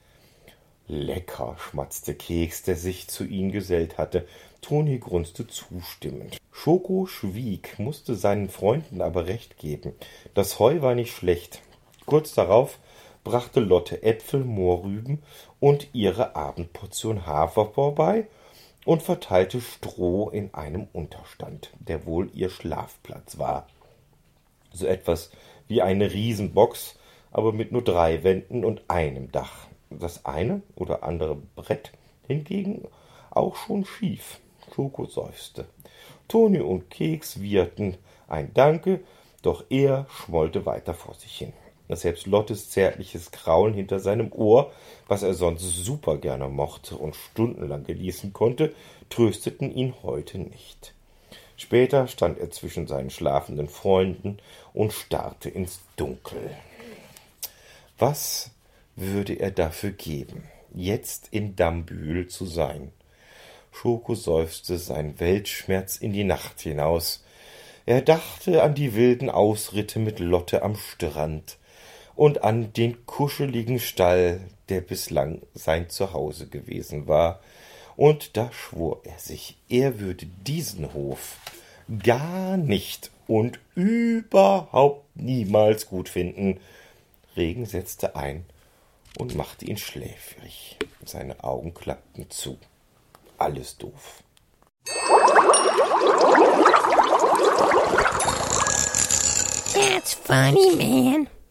Lecker, 0.88 1.56
schmatzte 1.58 2.14
Keks, 2.14 2.62
der 2.62 2.76
sich 2.76 3.08
zu 3.08 3.24
ihnen 3.24 3.50
gesellt 3.50 3.96
hatte. 3.96 4.26
Toni 4.60 4.98
grunzte 4.98 5.46
zustimmend. 5.46 6.36
Schoko 6.52 7.06
schwieg, 7.06 7.78
musste 7.78 8.14
seinen 8.14 8.50
Freunden 8.50 9.00
aber 9.00 9.26
recht 9.26 9.56
geben. 9.58 9.94
Das 10.34 10.58
Heu 10.58 10.82
war 10.82 10.94
nicht 10.94 11.14
schlecht. 11.14 11.62
Kurz 12.04 12.34
darauf 12.34 12.78
brachte 13.26 13.58
Lotte 13.58 14.04
Äpfel, 14.04 14.44
Mohrrüben 14.44 15.20
und 15.58 15.88
ihre 15.92 16.36
Abendportion 16.36 17.26
Hafer 17.26 17.66
vorbei 17.72 18.28
und 18.84 19.02
verteilte 19.02 19.60
Stroh 19.60 20.30
in 20.30 20.54
einem 20.54 20.86
Unterstand, 20.92 21.72
der 21.80 22.06
wohl 22.06 22.30
ihr 22.34 22.50
Schlafplatz 22.50 23.36
war. 23.36 23.66
So 24.72 24.86
etwas 24.86 25.32
wie 25.66 25.82
eine 25.82 26.12
Riesenbox, 26.12 27.00
aber 27.32 27.52
mit 27.52 27.72
nur 27.72 27.82
drei 27.82 28.22
Wänden 28.22 28.64
und 28.64 28.84
einem 28.86 29.32
Dach. 29.32 29.66
Das 29.90 30.24
eine 30.24 30.62
oder 30.76 31.02
andere 31.02 31.34
Brett 31.56 31.90
hingegen 32.28 32.86
auch 33.30 33.56
schon 33.56 33.84
schief. 33.84 34.38
Schoko 34.72 35.06
seufzte. 35.06 35.66
Toni 36.28 36.60
und 36.60 36.90
Keks 36.90 37.40
wieherten 37.40 37.96
ein 38.28 38.54
Danke, 38.54 39.00
doch 39.42 39.64
er 39.68 40.06
schmollte 40.10 40.64
weiter 40.64 40.94
vor 40.94 41.14
sich 41.14 41.36
hin. 41.38 41.52
Selbst 41.88 42.26
Lottes 42.26 42.70
zärtliches 42.70 43.30
Kraulen 43.30 43.74
hinter 43.74 44.00
seinem 44.00 44.32
Ohr, 44.32 44.72
was 45.06 45.22
er 45.22 45.34
sonst 45.34 45.62
super 45.62 46.18
gerne 46.18 46.48
mochte 46.48 46.96
und 46.96 47.14
stundenlang 47.14 47.84
genießen 47.84 48.32
konnte, 48.32 48.74
trösteten 49.08 49.74
ihn 49.74 49.94
heute 50.02 50.38
nicht. 50.38 50.94
Später 51.56 52.06
stand 52.08 52.38
er 52.38 52.50
zwischen 52.50 52.86
seinen 52.86 53.10
schlafenden 53.10 53.68
Freunden 53.68 54.38
und 54.74 54.92
starrte 54.92 55.48
ins 55.48 55.80
Dunkel. 55.96 56.50
Was 57.98 58.50
würde 58.94 59.34
er 59.34 59.50
dafür 59.50 59.90
geben, 59.90 60.44
jetzt 60.74 61.28
in 61.30 61.56
Dambühl 61.56 62.28
zu 62.28 62.44
sein? 62.44 62.92
Schoko 63.72 64.14
seufzte 64.14 64.78
sein 64.78 65.20
Weltschmerz 65.20 65.96
in 65.96 66.12
die 66.12 66.24
Nacht 66.24 66.60
hinaus. 66.60 67.22
Er 67.84 68.02
dachte 68.02 68.62
an 68.62 68.74
die 68.74 68.94
wilden 68.94 69.30
Ausritte 69.30 69.98
mit 69.98 70.18
Lotte 70.18 70.62
am 70.62 70.76
Strand. 70.76 71.56
Und 72.16 72.42
an 72.42 72.72
den 72.72 73.06
kuscheligen 73.06 73.78
Stall, 73.78 74.40
der 74.68 74.80
bislang 74.80 75.42
sein 75.54 75.88
Zuhause 75.90 76.46
gewesen 76.46 77.06
war, 77.06 77.40
und 77.96 78.36
da 78.36 78.50
schwor 78.52 79.00
er 79.04 79.18
sich, 79.18 79.56
er 79.68 80.00
würde 80.00 80.26
diesen 80.46 80.92
Hof 80.92 81.36
gar 82.02 82.56
nicht 82.56 83.10
und 83.26 83.58
überhaupt 83.74 85.04
niemals 85.16 85.86
gut 85.86 86.08
finden. 86.08 86.60
Regen 87.36 87.66
setzte 87.66 88.16
ein 88.16 88.44
und 89.18 89.34
machte 89.34 89.64
ihn 89.64 89.78
schläfrig. 89.78 90.76
Seine 91.04 91.42
Augen 91.42 91.74
klappten 91.74 92.30
zu. 92.30 92.58
Alles 93.38 93.76
doof. 93.78 94.22
That's 99.74 100.14
funny, 100.14 100.76
man. 100.76 101.35